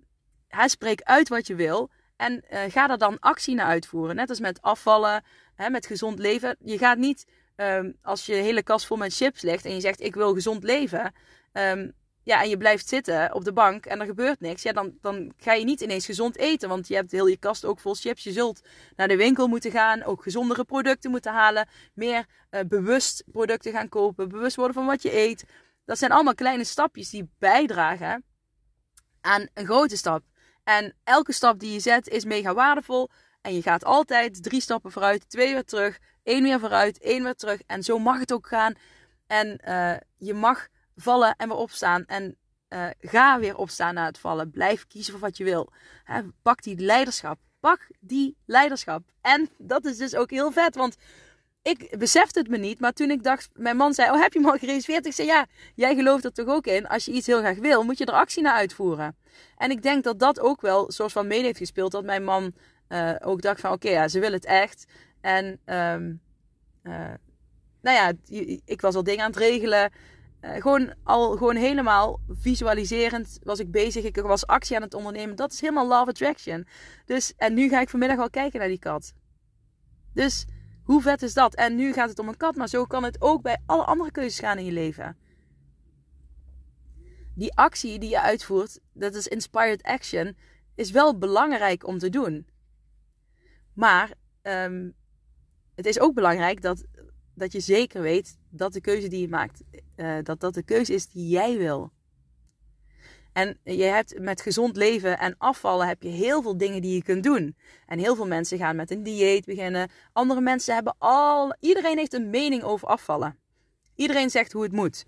hij 0.48 0.68
spreekt 0.68 1.06
uit 1.06 1.30
wat 1.30 1.48
je 1.48 1.56
wil. 1.56 1.90
En 2.20 2.44
uh, 2.52 2.60
ga 2.68 2.90
er 2.90 2.98
dan 2.98 3.20
actie 3.20 3.56
naar 3.56 3.66
uitvoeren. 3.66 4.16
Net 4.16 4.30
als 4.30 4.40
met 4.40 4.62
afvallen, 4.62 5.24
hè, 5.56 5.70
met 5.70 5.86
gezond 5.86 6.20
leven. 6.20 6.56
Je 6.60 6.78
gaat 6.78 6.98
niet, 6.98 7.26
um, 7.56 7.96
als 8.02 8.26
je 8.26 8.34
hele 8.34 8.64
kast 8.64 8.86
vol 8.86 8.98
met 8.98 9.16
chips 9.16 9.42
ligt 9.42 9.66
en 9.66 9.74
je 9.74 9.80
zegt 9.80 10.02
ik 10.02 10.16
wil 10.16 10.34
gezond 10.34 10.64
leven. 10.64 11.14
Um, 11.54 11.94
ja, 12.24 12.42
en 12.42 12.50
je 12.50 12.58
blijft 12.58 12.88
zitten 12.88 13.34
op 13.34 13.44
de 13.44 13.54
bank 13.54 13.86
en 13.86 14.00
er 14.00 14.06
gebeurt 14.06 14.40
niks. 14.40 14.62
Ja, 14.62 14.72
dan, 14.72 14.98
dan 15.02 15.34
ga 15.38 15.54
je 15.54 15.64
niet 15.64 15.82
ineens 15.82 16.06
gezond 16.06 16.38
eten. 16.38 16.70
Want 16.70 16.88
je 16.88 16.96
hebt 16.96 17.12
heel 17.12 17.28
je 17.28 17.38
kast 17.38 17.66
ook 17.66 17.80
vol 17.80 17.94
chips. 17.94 18.24
Je 18.24 18.32
zult 18.32 18.62
naar 18.96 19.08
de 19.08 19.18
winkel 19.18 19.48
moeten 19.48 19.72
gaan. 19.72 20.04
Ook 20.04 20.24
gezondere 20.24 20.64
producten 20.64 21.12
moeten 21.12 21.34
halen. 21.34 21.68
Meer 21.94 22.26
uh, 22.52 22.62
bewust 22.68 23.24
producten 23.32 23.72
gaan 23.72 23.90
kopen. 23.90 24.30
Bewust 24.30 24.56
worden 24.56 24.76
van 24.76 24.86
wat 24.86 25.02
je 25.02 25.18
eet. 25.18 25.46
Dat 25.86 25.98
zijn 25.98 26.12
allemaal 26.12 26.36
kleine 26.36 26.64
stapjes 26.64 27.10
die 27.10 27.30
bijdragen 27.40 28.24
aan 29.22 29.48
een 29.54 29.66
grote 29.66 29.98
stap. 29.98 30.24
En 30.70 30.94
elke 31.04 31.32
stap 31.32 31.60
die 31.60 31.74
je 31.74 31.80
zet 31.80 32.08
is 32.08 32.26
mega 32.26 32.54
waardevol. 32.54 33.10
En 33.42 33.54
je 33.54 33.62
gaat 33.62 33.84
altijd 33.84 34.44
drie 34.44 34.62
stappen 34.62 34.92
vooruit, 34.92 35.30
twee 35.30 35.54
weer 35.54 35.64
terug, 35.64 36.00
één 36.24 36.44
weer 36.44 36.60
vooruit, 36.60 37.00
één 37.00 37.24
weer 37.24 37.36
terug. 37.36 37.62
En 37.66 37.84
zo 37.84 38.00
mag 38.00 38.20
het 38.20 38.32
ook 38.32 38.48
gaan. 38.48 38.74
En 39.28 39.62
uh, 39.68 39.96
je 40.18 40.34
mag 40.34 40.68
vallen 40.96 41.36
en 41.38 41.48
weer 41.48 41.58
opstaan. 41.58 42.06
En 42.06 42.38
uh, 42.70 42.88
ga 43.00 43.40
weer 43.40 43.56
opstaan 43.56 43.94
na 43.94 44.06
het 44.06 44.18
vallen. 44.18 44.52
Blijf 44.52 44.88
kiezen 44.88 45.12
voor 45.12 45.22
wat 45.22 45.38
je 45.38 45.44
wil. 45.44 45.72
Pak 46.42 46.64
die 46.64 46.78
leiderschap. 46.78 47.40
Pak 47.60 47.88
die 48.00 48.38
leiderschap. 48.46 49.04
En 49.22 49.50
dat 49.58 49.86
is 49.86 49.98
dus 49.98 50.16
ook 50.16 50.30
heel 50.30 50.52
vet, 50.52 50.76
want 50.76 50.96
ik 51.62 51.96
besefte 51.98 52.40
het 52.40 52.50
me 52.50 52.58
niet. 52.58 52.80
Maar 52.80 52.94
toen 52.94 53.12
ik 53.12 53.24
dacht, 53.24 53.50
mijn 53.54 53.78
man 53.78 53.94
zei: 53.94 54.12
Oh, 54.12 54.22
heb 54.22 54.34
je 54.34 54.40
hem 54.40 54.50
al 54.50 54.58
gereserveerd? 54.58 55.06
Ik 55.06 55.14
zei: 55.14 55.28
Ja, 55.28 55.46
jij 55.76 55.96
gelooft 55.96 56.24
er 56.24 56.34
toch 56.34 56.48
ook 56.48 56.66
in. 56.66 56.88
Als 56.88 57.06
je 57.06 57.12
iets 57.12 57.28
heel 57.28 57.40
graag 57.40 57.58
wil, 57.58 57.84
moet 57.84 57.98
je 57.98 58.06
er 58.06 58.14
actie 58.14 58.44
naar 58.44 58.54
uitvoeren. 58.54 59.18
En 59.58 59.72
ik 59.72 59.82
denk 59.82 60.04
dat 60.04 60.20
dat 60.20 60.40
ook 60.40 60.62
wel 60.62 60.92
soort 60.92 61.12
van 61.12 61.28
mee 61.28 61.42
heeft 61.42 61.58
gespeeld. 61.58 61.92
Dat 61.92 62.04
mijn 62.04 62.24
man 62.24 62.54
uh, 62.90 63.16
ook 63.20 63.42
dacht: 63.42 63.60
van 63.60 63.72
oké, 63.72 63.90
ja, 63.90 64.08
ze 64.08 64.20
wil 64.20 64.32
het 64.32 64.46
echt. 64.46 64.86
En 65.22 65.46
um, 65.66 66.22
uh, 66.84 67.14
nou 67.82 67.98
ja, 67.98 68.14
ik 68.66 68.82
was 68.82 68.96
al 68.96 69.04
dingen 69.04 69.24
aan 69.24 69.32
het 69.32 69.40
regelen. 69.40 69.92
Uh, 70.42 70.52
gewoon 70.52 70.94
al 71.04 71.38
gewoon 71.38 71.56
helemaal 71.56 72.20
visualiserend 72.30 73.40
was 73.44 73.60
ik 73.60 73.72
bezig. 73.72 74.04
Ik 74.04 74.16
was 74.16 74.48
actie 74.48 74.76
aan 74.76 74.82
het 74.82 74.94
ondernemen. 74.94 75.36
Dat 75.36 75.52
is 75.52 75.62
helemaal 75.62 75.88
love 75.88 76.10
attraction. 76.10 76.68
Dus, 77.06 77.34
en 77.38 77.54
nu 77.54 77.70
ga 77.70 77.82
ik 77.82 77.90
vanmiddag 77.90 78.20
al 78.20 78.30
kijken 78.30 78.60
naar 78.60 78.68
die 78.68 78.80
kat. 78.80 79.14
Dus 80.14 80.46
hoe 80.90 81.02
vet 81.02 81.22
is 81.22 81.34
dat? 81.34 81.56
En 81.56 81.76
nu 81.76 81.94
gaat 81.94 82.10
het 82.10 82.20
om 82.20 82.28
een 82.28 82.38
kat, 82.38 82.56
maar 82.56 82.68
zo 82.68 82.86
kan 82.86 83.04
het 83.04 83.22
ook 83.22 83.42
bij 83.42 83.58
alle 83.66 83.84
andere 83.84 84.12
keuzes 84.12 84.40
gaan 84.40 84.58
in 84.58 84.66
je 84.66 84.72
leven. 84.72 85.18
Die 87.36 87.56
actie 87.56 88.00
die 88.00 88.10
je 88.10 88.22
uitvoert, 88.22 88.80
dat 88.94 89.16
is 89.16 89.28
inspired 89.28 89.84
action, 89.84 90.38
is 90.76 90.92
wel 90.92 91.18
belangrijk 91.18 91.88
om 91.88 91.98
te 91.98 92.10
doen. 92.10 92.48
Maar 93.74 94.14
um, 94.42 94.94
het 95.76 95.86
is 95.86 96.00
ook 96.00 96.14
belangrijk 96.14 96.62
dat, 96.62 96.84
dat 97.34 97.52
je 97.52 97.60
zeker 97.60 98.02
weet 98.02 98.38
dat 98.50 98.74
de 98.74 98.82
keuze 98.82 99.08
die 99.08 99.22
je 99.22 99.30
maakt, 99.30 99.64
uh, 99.96 100.18
dat 100.24 100.40
dat 100.40 100.54
de 100.54 100.64
keuze 100.64 100.94
is 100.94 101.08
die 101.08 101.28
jij 101.28 101.58
wil. 101.58 101.92
En 103.40 103.58
je 103.64 103.84
hebt 103.84 104.20
met 104.20 104.42
gezond 104.42 104.76
leven 104.76 105.20
en 105.20 105.36
afvallen 105.38 105.88
heb 105.88 106.04
je 106.04 106.10
heel 106.10 106.42
veel 106.42 106.58
dingen 106.58 106.82
die 106.82 106.96
je 106.96 107.04
kunt 107.04 107.24
doen. 107.24 107.56
En 107.86 108.00
heel 108.00 108.16
veel 108.16 108.28
mensen 108.28 108.58
gaan 108.58 108.76
met 108.76 108.92
een 108.92 109.04
dieet 109.04 109.46
beginnen. 109.46 109.90
Andere 110.14 110.42
mensen 110.42 110.74
hebben 110.74 110.96
al. 110.98 111.56
Iedereen 111.60 111.98
heeft 111.98 112.14
een 112.14 112.30
mening 112.30 112.64
over 112.64 112.88
afvallen. 112.88 113.38
Iedereen 113.96 114.30
zegt 114.30 114.52
hoe 114.52 114.64
het 114.64 114.72
moet. 114.72 115.04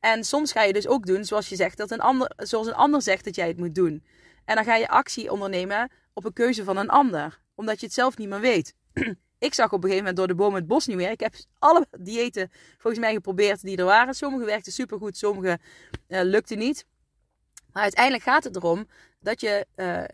En 0.00 0.24
soms 0.24 0.52
ga 0.52 0.62
je 0.62 0.72
dus 0.72 0.88
ook 0.88 1.06
doen 1.06 1.24
zoals 1.24 1.48
je 1.48 1.56
zegt 1.56 1.76
dat 1.76 1.90
een 1.90 2.00
ander, 2.00 2.32
zoals 2.36 2.66
een 2.66 2.74
ander 2.74 3.02
zegt 3.02 3.24
dat 3.24 3.34
jij 3.34 3.48
het 3.48 3.58
moet 3.58 3.74
doen. 3.74 4.04
En 4.44 4.54
dan 4.54 4.64
ga 4.64 4.76
je 4.76 4.88
actie 4.88 5.32
ondernemen 5.32 5.90
op 6.12 6.24
een 6.24 6.32
keuze 6.32 6.64
van 6.64 6.76
een 6.76 6.90
ander, 6.90 7.40
omdat 7.54 7.80
je 7.80 7.86
het 7.86 7.94
zelf 7.94 8.16
niet 8.18 8.28
meer 8.28 8.40
weet. 8.40 8.74
ik 9.38 9.54
zag 9.54 9.66
op 9.66 9.72
een 9.72 9.90
gegeven 9.90 9.98
moment 9.98 10.16
door 10.16 10.26
de 10.26 10.34
boom 10.34 10.54
het 10.54 10.66
bos 10.66 10.86
niet 10.86 10.96
meer. 10.96 11.10
Ik 11.10 11.20
heb 11.20 11.34
alle 11.58 11.86
diëten 11.98 12.50
volgens 12.78 13.02
mij 13.02 13.12
geprobeerd 13.12 13.62
die 13.62 13.76
er 13.76 13.84
waren. 13.84 14.14
Sommige 14.14 14.44
werkten 14.44 14.72
supergoed, 14.72 15.16
sommige 15.16 15.58
uh, 16.08 16.20
lukten 16.22 16.58
niet. 16.58 16.86
Maar 17.72 17.82
uiteindelijk 17.82 18.24
gaat 18.24 18.44
het 18.44 18.56
erom 18.56 18.88
dat 19.20 19.40
je 19.40 19.66
uh, 19.76 20.04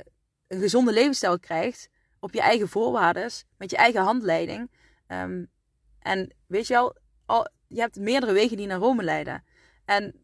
een 0.47 0.61
gezonde 0.61 0.93
levensstijl 0.93 1.38
krijgt 1.38 1.88
op 2.21 2.33
je 2.33 2.41
eigen 2.41 2.69
voorwaarden, 2.69 3.31
met 3.57 3.71
je 3.71 3.77
eigen 3.77 4.03
handleiding. 4.03 4.71
Um, 5.09 5.50
en 5.99 6.35
weet 6.47 6.67
je 6.67 6.75
wel, 6.75 6.97
al, 7.27 7.49
je 7.67 7.81
hebt 7.81 7.97
meerdere 7.97 8.33
wegen 8.33 8.57
die 8.57 8.67
naar 8.67 8.79
Rome 8.79 9.03
leiden. 9.03 9.45
En 9.85 10.15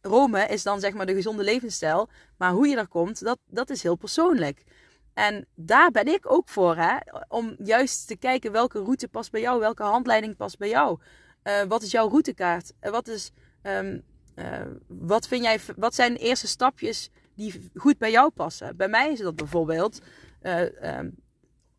Rome 0.00 0.46
is 0.46 0.62
dan 0.62 0.80
zeg 0.80 0.92
maar 0.92 1.06
de 1.06 1.14
gezonde 1.14 1.42
levensstijl. 1.42 2.08
Maar 2.36 2.50
hoe 2.52 2.68
je 2.68 2.74
daar 2.74 2.88
komt, 2.88 3.24
dat, 3.24 3.38
dat 3.46 3.70
is 3.70 3.82
heel 3.82 3.96
persoonlijk. 3.96 4.64
En 5.14 5.46
daar 5.54 5.90
ben 5.90 6.06
ik 6.06 6.30
ook 6.32 6.48
voor, 6.48 6.76
hè? 6.76 6.96
om 7.28 7.56
juist 7.58 8.06
te 8.06 8.16
kijken 8.16 8.52
welke 8.52 8.78
route 8.78 9.08
past 9.08 9.30
bij 9.30 9.40
jou, 9.40 9.60
welke 9.60 9.82
handleiding 9.82 10.36
past 10.36 10.58
bij 10.58 10.68
jou. 10.68 11.00
Uh, 11.44 11.62
wat 11.62 11.82
is 11.82 11.90
jouw 11.90 12.08
routekaart? 12.08 12.72
Uh, 12.80 12.90
wat 12.90 13.08
is 13.08 13.30
um, 13.62 14.02
uh, 14.36 14.60
wat, 14.86 15.28
vind 15.28 15.42
jij, 15.42 15.60
wat 15.76 15.94
zijn 15.94 16.12
de 16.12 16.18
eerste 16.18 16.46
stapjes 16.46 17.10
die 17.34 17.70
goed 17.74 17.98
bij 17.98 18.10
jou 18.10 18.30
passen? 18.30 18.76
Bij 18.76 18.88
mij 18.88 19.12
is 19.12 19.18
dat 19.18 19.36
bijvoorbeeld, 19.36 20.00
uh, 20.42 20.98
um, 20.98 21.14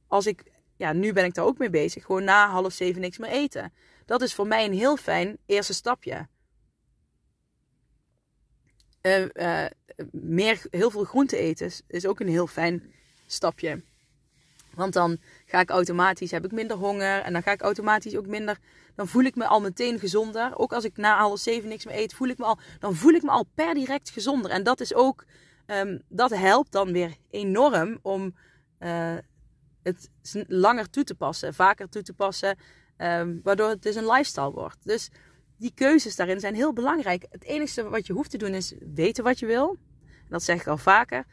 als 0.08 0.28
ik, 0.28 0.44
ja, 0.76 0.94
nu 0.94 1.14
ben 1.14 1.26
ik 1.26 1.34
daar 1.34 1.46
ook 1.46 1.58
mee 1.58 1.70
bezig, 1.70 2.06
gewoon 2.06 2.24
na 2.24 2.50
half 2.50 2.74
zeven 2.74 3.02
niks 3.02 3.18
meer 3.18 3.30
eten. 3.30 3.74
Dat 4.06 4.22
is 4.22 4.34
voor 4.34 4.48
mij 4.48 4.66
een 4.66 4.74
heel 4.74 4.98
fijn 4.98 5.38
eerste 5.46 5.74
stapje. 5.74 6.28
Uh, 9.02 9.66
meer, 10.12 10.62
heel 10.70 10.92
veel 10.92 11.04
groente 11.04 11.38
eten 11.38 11.72
is 11.88 12.06
ook 12.06 12.20
een 12.20 12.28
heel 12.28 12.48
fijn 12.48 12.94
stapje. 13.26 13.84
Want 14.74 14.94
dan 14.94 15.18
ga 15.50 15.60
ik 15.60 15.70
automatisch, 15.70 16.32
heb 16.32 16.46
ik 16.46 16.52
minder 16.52 16.78
honger. 16.78 17.22
En 17.22 17.34
dan 17.34 17.44
ga 17.44 17.52
ik 17.52 17.62
automatisch 17.62 18.16
ook 18.16 18.28
minder. 18.28 18.58
Dan 18.96 19.08
voel 19.08 19.24
ik 19.24 19.36
me 19.36 19.48
al 19.48 19.62
meteen 19.62 20.00
gezonder. 20.00 20.58
Ook 20.58 20.74
als 20.74 20.84
ik 20.84 20.98
na 20.98 21.18
half 21.18 21.40
zeven 21.40 21.70
niks 21.70 21.86
meer 21.86 21.96
eet, 21.96 22.14
voel 22.14 22.28
ik 22.28 22.38
me 22.38 22.46
al. 22.46 22.60
Dan 22.80 22.96
voel 22.96 23.14
ik 23.14 23.24
me 23.24 23.30
al 23.30 23.46
per 23.56 23.74
direct 23.74 24.10
gezonder. 24.10 24.52
En 24.52 24.64
dat 24.64 24.80
is 24.80 24.94
ook. 24.94 25.26
Um, 25.66 26.02
dat 26.10 26.30
helpt 26.30 26.72
dan 26.72 26.92
weer 26.92 27.16
enorm 27.30 28.00
om 28.02 28.36
uh, 28.80 29.16
het 29.84 30.10
langer 30.48 30.90
toe 30.90 31.04
te 31.04 31.16
passen, 31.16 31.54
vaker 31.54 31.90
toe 31.90 32.02
te 32.02 32.14
passen. 32.14 32.58
Um, 32.98 33.40
waardoor 33.44 33.70
het 33.70 33.82
dus 33.82 33.96
een 33.96 34.08
lifestyle 34.08 34.52
wordt. 34.52 34.78
Dus 34.84 35.10
die 35.58 35.72
keuzes 35.76 36.16
daarin 36.16 36.40
zijn 36.40 36.56
heel 36.56 36.74
belangrijk. 36.74 37.26
Het 37.30 37.44
enige 37.44 37.90
wat 37.90 38.08
je 38.08 38.14
hoeft 38.14 38.30
te 38.30 38.38
doen 38.38 38.54
is 38.54 38.74
weten 38.94 39.24
wat 39.24 39.40
je 39.40 39.46
wil. 39.46 39.78
Dat 40.30 40.44
zeg 40.44 40.62
ik 40.62 40.68
al 40.68 40.78
vaker. 40.78 41.26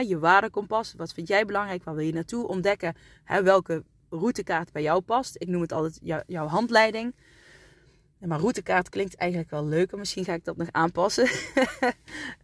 Je 0.00 0.18
waardekompas. 0.18 0.94
Wat 0.96 1.12
vind 1.12 1.28
jij 1.28 1.44
belangrijk? 1.44 1.84
Waar 1.84 1.94
wil 1.94 2.04
je 2.04 2.12
naartoe? 2.12 2.46
Ontdekken 2.48 2.94
welke 3.26 3.84
routekaart 4.10 4.72
bij 4.72 4.82
jou 4.82 5.00
past. 5.00 5.34
Ik 5.38 5.48
noem 5.48 5.60
het 5.60 5.72
altijd 5.72 5.98
jou, 6.02 6.22
jouw 6.26 6.46
handleiding. 6.46 7.14
Maar 8.18 8.38
routekaart 8.38 8.88
klinkt 8.88 9.14
eigenlijk 9.14 9.50
wel 9.50 9.66
leuker. 9.66 9.98
Misschien 9.98 10.24
ga 10.24 10.32
ik 10.34 10.44
dat 10.44 10.56
nog 10.56 10.68
aanpassen. 10.70 11.28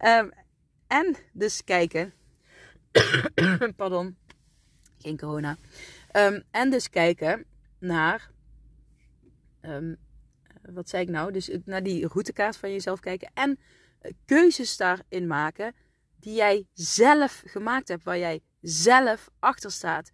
um, 0.05 0.31
en 0.87 1.15
dus 1.33 1.63
kijken. 1.63 2.13
Pardon. 3.75 4.17
Geen 4.97 5.17
corona. 5.17 5.57
Um, 6.13 6.43
en 6.51 6.69
dus 6.69 6.89
kijken 6.89 7.45
naar. 7.79 8.31
Um, 9.61 9.97
wat 10.61 10.89
zei 10.89 11.03
ik 11.03 11.09
nou? 11.09 11.31
Dus 11.31 11.49
naar 11.65 11.83
die 11.83 12.07
routekaart 12.07 12.57
van 12.57 12.71
jezelf 12.71 12.99
kijken. 12.99 13.31
En 13.33 13.59
keuzes 14.25 14.77
daarin 14.77 15.27
maken 15.27 15.73
die 16.19 16.33
jij 16.33 16.67
zelf 16.73 17.43
gemaakt 17.45 17.87
hebt, 17.87 18.03
waar 18.03 18.17
jij 18.17 18.41
zelf 18.61 19.29
achter 19.39 19.71
staat. 19.71 20.09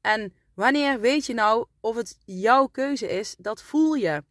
En 0.00 0.34
wanneer 0.54 1.00
weet 1.00 1.26
je 1.26 1.34
nou 1.34 1.66
of 1.80 1.96
het 1.96 2.18
jouw 2.24 2.66
keuze 2.66 3.08
is? 3.08 3.34
Dat 3.38 3.62
voel 3.62 3.94
je. 3.94 4.24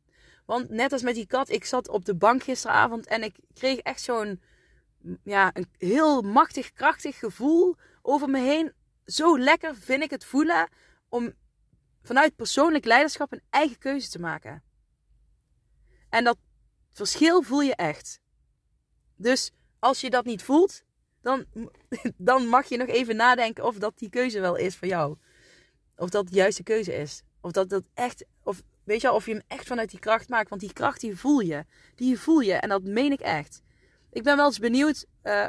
Want 0.45 0.69
net 0.69 0.91
als 0.91 1.01
met 1.01 1.15
die 1.15 1.27
kat, 1.27 1.49
ik 1.49 1.65
zat 1.65 1.87
op 1.87 2.05
de 2.05 2.15
bank 2.15 2.43
gisteravond 2.43 3.07
en 3.07 3.23
ik 3.23 3.35
kreeg 3.53 3.79
echt 3.79 4.01
zo'n 4.01 4.41
ja, 5.23 5.51
een 5.53 5.67
heel 5.77 6.21
machtig, 6.21 6.71
krachtig 6.71 7.19
gevoel 7.19 7.75
over 8.01 8.29
me 8.29 8.39
heen. 8.39 8.73
Zo 9.05 9.39
lekker 9.39 9.75
vind 9.75 10.03
ik 10.03 10.09
het 10.09 10.25
voelen 10.25 10.69
om 11.09 11.33
vanuit 12.01 12.35
persoonlijk 12.35 12.85
leiderschap 12.85 13.31
een 13.31 13.43
eigen 13.49 13.77
keuze 13.77 14.09
te 14.09 14.19
maken. 14.19 14.63
En 16.09 16.23
dat 16.23 16.37
verschil 16.89 17.41
voel 17.41 17.61
je 17.61 17.75
echt. 17.75 18.19
Dus 19.15 19.51
als 19.79 20.01
je 20.01 20.09
dat 20.09 20.25
niet 20.25 20.43
voelt, 20.43 20.83
dan, 21.21 21.45
dan 22.17 22.47
mag 22.47 22.65
je 22.65 22.77
nog 22.77 22.87
even 22.87 23.15
nadenken 23.15 23.65
of 23.65 23.77
dat 23.77 23.97
die 23.97 24.09
keuze 24.09 24.39
wel 24.39 24.55
is 24.55 24.75
voor 24.75 24.87
jou. 24.87 25.17
Of 25.95 26.09
dat 26.09 26.27
de 26.27 26.35
juiste 26.35 26.63
keuze 26.63 26.93
is. 26.93 27.23
Of 27.41 27.51
dat 27.51 27.69
dat 27.69 27.83
echt, 27.93 28.25
of 28.43 28.61
weet 28.83 29.01
je 29.01 29.07
wel, 29.07 29.15
of 29.15 29.25
je 29.25 29.31
hem 29.31 29.43
echt 29.47 29.67
vanuit 29.67 29.89
die 29.89 29.99
kracht 29.99 30.29
maakt. 30.29 30.49
Want 30.49 30.61
die 30.61 30.73
kracht 30.73 31.01
die 31.01 31.17
voel 31.17 31.39
je. 31.39 31.65
Die 31.95 32.19
voel 32.19 32.39
je 32.39 32.53
en 32.53 32.69
dat 32.69 32.83
meen 32.83 33.11
ik 33.11 33.19
echt. 33.19 33.61
Ik 34.09 34.23
ben 34.23 34.35
wel 34.35 34.45
eens 34.45 34.59
benieuwd 34.59 35.05
uh, 35.23 35.47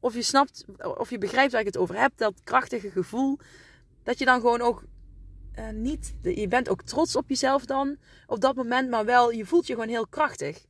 of 0.00 0.14
je 0.14 0.22
snapt, 0.22 0.64
of 0.78 1.10
je 1.10 1.18
begrijpt 1.18 1.52
waar 1.52 1.60
ik 1.60 1.66
het 1.66 1.76
over 1.76 1.98
heb. 1.98 2.12
Dat 2.16 2.40
krachtige 2.44 2.90
gevoel. 2.90 3.38
Dat 4.02 4.18
je 4.18 4.24
dan 4.24 4.40
gewoon 4.40 4.60
ook 4.60 4.84
uh, 5.58 5.70
niet, 5.70 6.14
je 6.22 6.48
bent 6.48 6.68
ook 6.68 6.82
trots 6.82 7.16
op 7.16 7.28
jezelf 7.28 7.64
dan 7.64 7.96
op 8.26 8.40
dat 8.40 8.56
moment. 8.56 8.90
Maar 8.90 9.04
wel, 9.04 9.30
je 9.30 9.46
voelt 9.46 9.66
je 9.66 9.72
gewoon 9.72 9.88
heel 9.88 10.06
krachtig. 10.06 10.64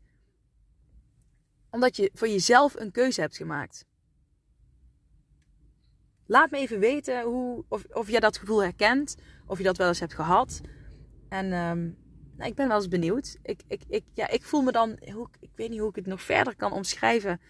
Omdat 1.71 1.97
je 1.97 2.11
voor 2.15 2.29
jezelf 2.29 2.75
een 2.75 2.91
keuze 2.91 3.21
hebt 3.21 3.37
gemaakt. 3.37 3.85
Laat 6.31 6.51
me 6.51 6.59
even 6.59 6.79
weten 6.79 7.23
hoe, 7.23 7.65
of, 7.69 7.85
of 7.93 8.11
jij 8.11 8.21
dat 8.21 8.39
gevoel 8.39 8.63
herkent. 8.63 9.17
Of 9.47 9.59
je 9.59 9.65
dat 9.65 9.77
wel 9.77 9.89
eens 9.89 10.01
hebt 10.01 10.15
gehad. 10.15 10.61
En 11.29 11.53
um, 11.53 11.99
nou, 12.37 12.51
ik 12.51 12.55
ben 12.55 12.69
wel 12.69 12.77
eens 12.77 12.89
benieuwd. 12.89 13.37
Ik, 13.43 13.63
ik, 13.69 13.83
ik, 13.89 14.05
ja, 14.15 14.29
ik 14.29 14.43
voel 14.43 14.63
me 14.63 14.73
dan. 14.73 14.99
Hoe, 15.13 15.29
ik 15.41 15.51
weet 15.55 15.71
niet 15.71 15.79
hoe 15.79 15.89
ik 15.89 15.97
het 15.97 16.07
nog 16.07 16.23
verder 16.23 16.57
kan 16.57 16.73
omschrijven. 16.73 17.41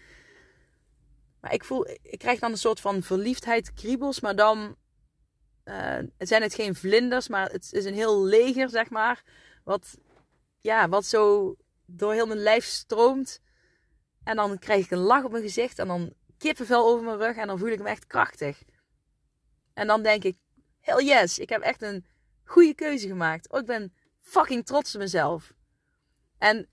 Maar 1.41 1.53
ik 1.53 1.63
voel. 1.63 1.87
Ik 2.01 2.19
krijg 2.19 2.39
dan 2.39 2.51
een 2.51 2.57
soort 2.57 2.79
van 2.79 3.03
verliefdheid, 3.03 3.73
kriebels. 3.73 4.19
Maar 4.19 4.35
dan. 4.35 4.75
Uh, 5.65 5.97
zijn 6.17 6.41
het 6.41 6.53
geen 6.53 6.75
vlinders. 6.75 7.27
Maar 7.27 7.51
het 7.51 7.73
is 7.73 7.85
een 7.85 7.93
heel 7.93 8.23
leger, 8.23 8.69
zeg 8.69 8.89
maar. 8.89 9.23
Wat. 9.63 9.97
Ja, 10.61 10.89
wat 10.89 11.05
zo 11.05 11.55
door 11.85 12.13
heel 12.13 12.27
mijn 12.27 12.39
lijf 12.39 12.65
stroomt. 12.65 13.41
En 14.23 14.35
dan 14.35 14.59
krijg 14.59 14.85
ik 14.85 14.91
een 14.91 14.97
lach 14.97 15.23
op 15.23 15.31
mijn 15.31 15.43
gezicht. 15.43 15.79
En 15.79 15.87
dan 15.87 16.13
kippenvel 16.37 16.87
over 16.87 17.05
mijn 17.05 17.17
rug. 17.17 17.35
En 17.35 17.47
dan 17.47 17.59
voel 17.59 17.69
ik 17.69 17.81
me 17.81 17.89
echt 17.89 18.07
krachtig. 18.07 18.63
En 19.73 19.87
dan 19.87 20.03
denk 20.03 20.23
ik, 20.23 20.37
hell 20.79 21.05
yes, 21.05 21.39
ik 21.39 21.49
heb 21.49 21.61
echt 21.61 21.81
een 21.81 22.05
goede 22.43 22.75
keuze 22.75 23.07
gemaakt. 23.07 23.49
Oh, 23.49 23.59
ik 23.59 23.65
ben 23.65 23.93
fucking 24.21 24.65
trots 24.65 24.95
op 24.95 25.01
mezelf. 25.01 25.53
En 26.37 26.67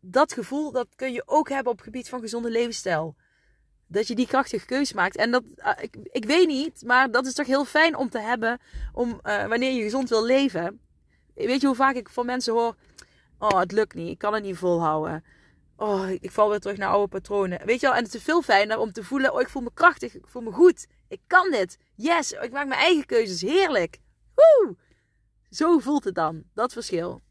dat 0.00 0.32
gevoel, 0.32 0.72
dat 0.72 0.88
kun 0.96 1.12
je 1.12 1.22
ook 1.26 1.48
hebben 1.48 1.72
op 1.72 1.78
het 1.78 1.86
gebied 1.86 2.08
van 2.08 2.20
gezonde 2.20 2.50
levensstijl. 2.50 3.16
Dat 3.86 4.06
je 4.06 4.14
die 4.14 4.26
krachtige 4.26 4.66
keuze 4.66 4.94
maakt. 4.94 5.16
En 5.16 5.30
dat, 5.30 5.42
ah, 5.56 5.82
ik, 5.82 5.96
ik 6.02 6.24
weet 6.24 6.46
niet, 6.46 6.82
maar 6.82 7.10
dat 7.10 7.26
is 7.26 7.34
toch 7.34 7.46
heel 7.46 7.64
fijn 7.64 7.96
om 7.96 8.08
te 8.08 8.18
hebben. 8.18 8.58
Om, 8.92 9.20
uh, 9.22 9.46
wanneer 9.46 9.72
je 9.72 9.82
gezond 9.82 10.08
wil 10.08 10.24
leven. 10.24 10.80
Weet 11.34 11.60
je 11.60 11.66
hoe 11.66 11.76
vaak 11.76 11.94
ik 11.94 12.08
van 12.08 12.26
mensen 12.26 12.52
hoor. 12.52 12.76
Oh, 13.38 13.58
het 13.58 13.72
lukt 13.72 13.94
niet. 13.94 14.08
Ik 14.08 14.18
kan 14.18 14.34
het 14.34 14.42
niet 14.42 14.56
volhouden. 14.56 15.24
Oh, 15.76 16.10
ik 16.10 16.30
val 16.30 16.50
weer 16.50 16.58
terug 16.58 16.76
naar 16.76 16.88
oude 16.88 17.08
patronen. 17.08 17.66
Weet 17.66 17.80
je 17.80 17.86
wel, 17.86 17.96
en 17.96 18.04
het 18.04 18.14
is 18.14 18.22
veel 18.22 18.42
fijner 18.42 18.78
om 18.78 18.92
te 18.92 19.04
voelen. 19.04 19.32
Oh, 19.32 19.40
ik 19.40 19.48
voel 19.48 19.62
me 19.62 19.70
krachtig. 19.74 20.14
Ik 20.14 20.26
voel 20.26 20.42
me 20.42 20.52
goed. 20.52 20.86
Ik 21.08 21.20
kan 21.26 21.50
dit. 21.50 21.78
Yes, 21.94 22.32
ik 22.32 22.52
maak 22.52 22.66
mijn 22.66 22.80
eigen 22.80 23.06
keuzes. 23.06 23.40
Heerlijk. 23.40 23.98
Woe! 24.34 24.76
Zo 25.50 25.78
voelt 25.78 26.04
het 26.04 26.14
dan. 26.14 26.42
Dat 26.54 26.72
verschil. 26.72 27.22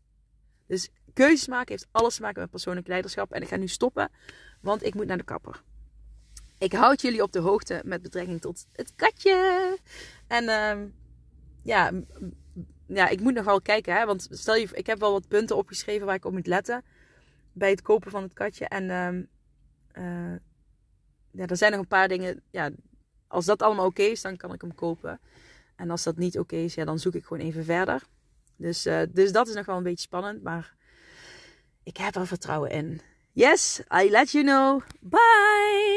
Dus 0.67 0.89
keuzes 1.13 1.47
maken 1.47 1.71
heeft 1.71 1.87
alles 1.91 2.15
te 2.15 2.21
maken 2.21 2.41
met 2.41 2.49
persoonlijk 2.49 2.87
leiderschap. 2.87 3.31
En 3.31 3.41
ik 3.41 3.47
ga 3.47 3.55
nu 3.55 3.67
stoppen, 3.67 4.09
want 4.61 4.83
ik 4.83 4.93
moet 4.93 5.05
naar 5.05 5.17
de 5.17 5.23
kapper. 5.23 5.63
Ik 6.57 6.73
houd 6.73 7.01
jullie 7.01 7.21
op 7.23 7.31
de 7.31 7.39
hoogte 7.39 7.81
met 7.85 8.01
betrekking 8.01 8.41
tot 8.41 8.67
het 8.71 8.95
katje. 8.95 9.77
En 10.27 10.43
uh, 10.43 10.89
ja, 11.63 11.91
ja, 12.87 13.07
ik 13.07 13.19
moet 13.19 13.33
nog 13.33 13.45
wel 13.45 13.61
kijken. 13.61 13.95
Hè, 13.95 14.05
want 14.05 14.27
stel 14.31 14.55
je, 14.55 14.67
ik 14.71 14.87
heb 14.87 14.99
wel 14.99 15.11
wat 15.11 15.27
punten 15.27 15.55
opgeschreven 15.55 16.05
waar 16.05 16.15
ik 16.15 16.25
op 16.25 16.31
moet 16.31 16.47
letten. 16.47 16.83
Bij 17.53 17.69
het 17.69 17.81
kopen 17.81 18.11
van 18.11 18.23
het 18.23 18.33
katje. 18.33 18.65
En 18.67 18.83
uh, 18.83 20.35
ja, 21.31 21.45
er 21.45 21.57
zijn 21.57 21.71
nog 21.71 21.81
een 21.81 21.87
paar 21.87 22.07
dingen. 22.07 22.43
Ja, 22.51 22.69
als 23.27 23.45
dat 23.45 23.61
allemaal 23.61 23.85
oké 23.85 24.01
is, 24.01 24.21
dan 24.21 24.37
kan 24.37 24.53
ik 24.53 24.61
hem 24.61 24.75
kopen. 24.75 25.19
En 25.75 25.89
als 25.89 26.03
dat 26.03 26.17
niet 26.17 26.39
oké 26.39 26.55
is, 26.55 26.73
ja, 26.73 26.85
dan 26.85 26.99
zoek 26.99 27.13
ik 27.13 27.25
gewoon 27.25 27.43
even 27.43 27.65
verder. 27.65 28.03
Dus, 28.55 28.85
uh, 28.85 29.01
dus 29.09 29.31
dat 29.31 29.47
is 29.47 29.53
nog 29.53 29.65
wel 29.65 29.77
een 29.77 29.83
beetje 29.83 30.01
spannend. 30.01 30.43
Maar 30.43 30.75
ik 31.83 31.97
heb 31.97 32.15
er 32.15 32.27
vertrouwen 32.27 32.69
in. 32.69 33.01
Yes, 33.31 33.81
I 34.03 34.09
let 34.09 34.31
you 34.31 34.43
know. 34.43 34.81
Bye! 34.99 35.96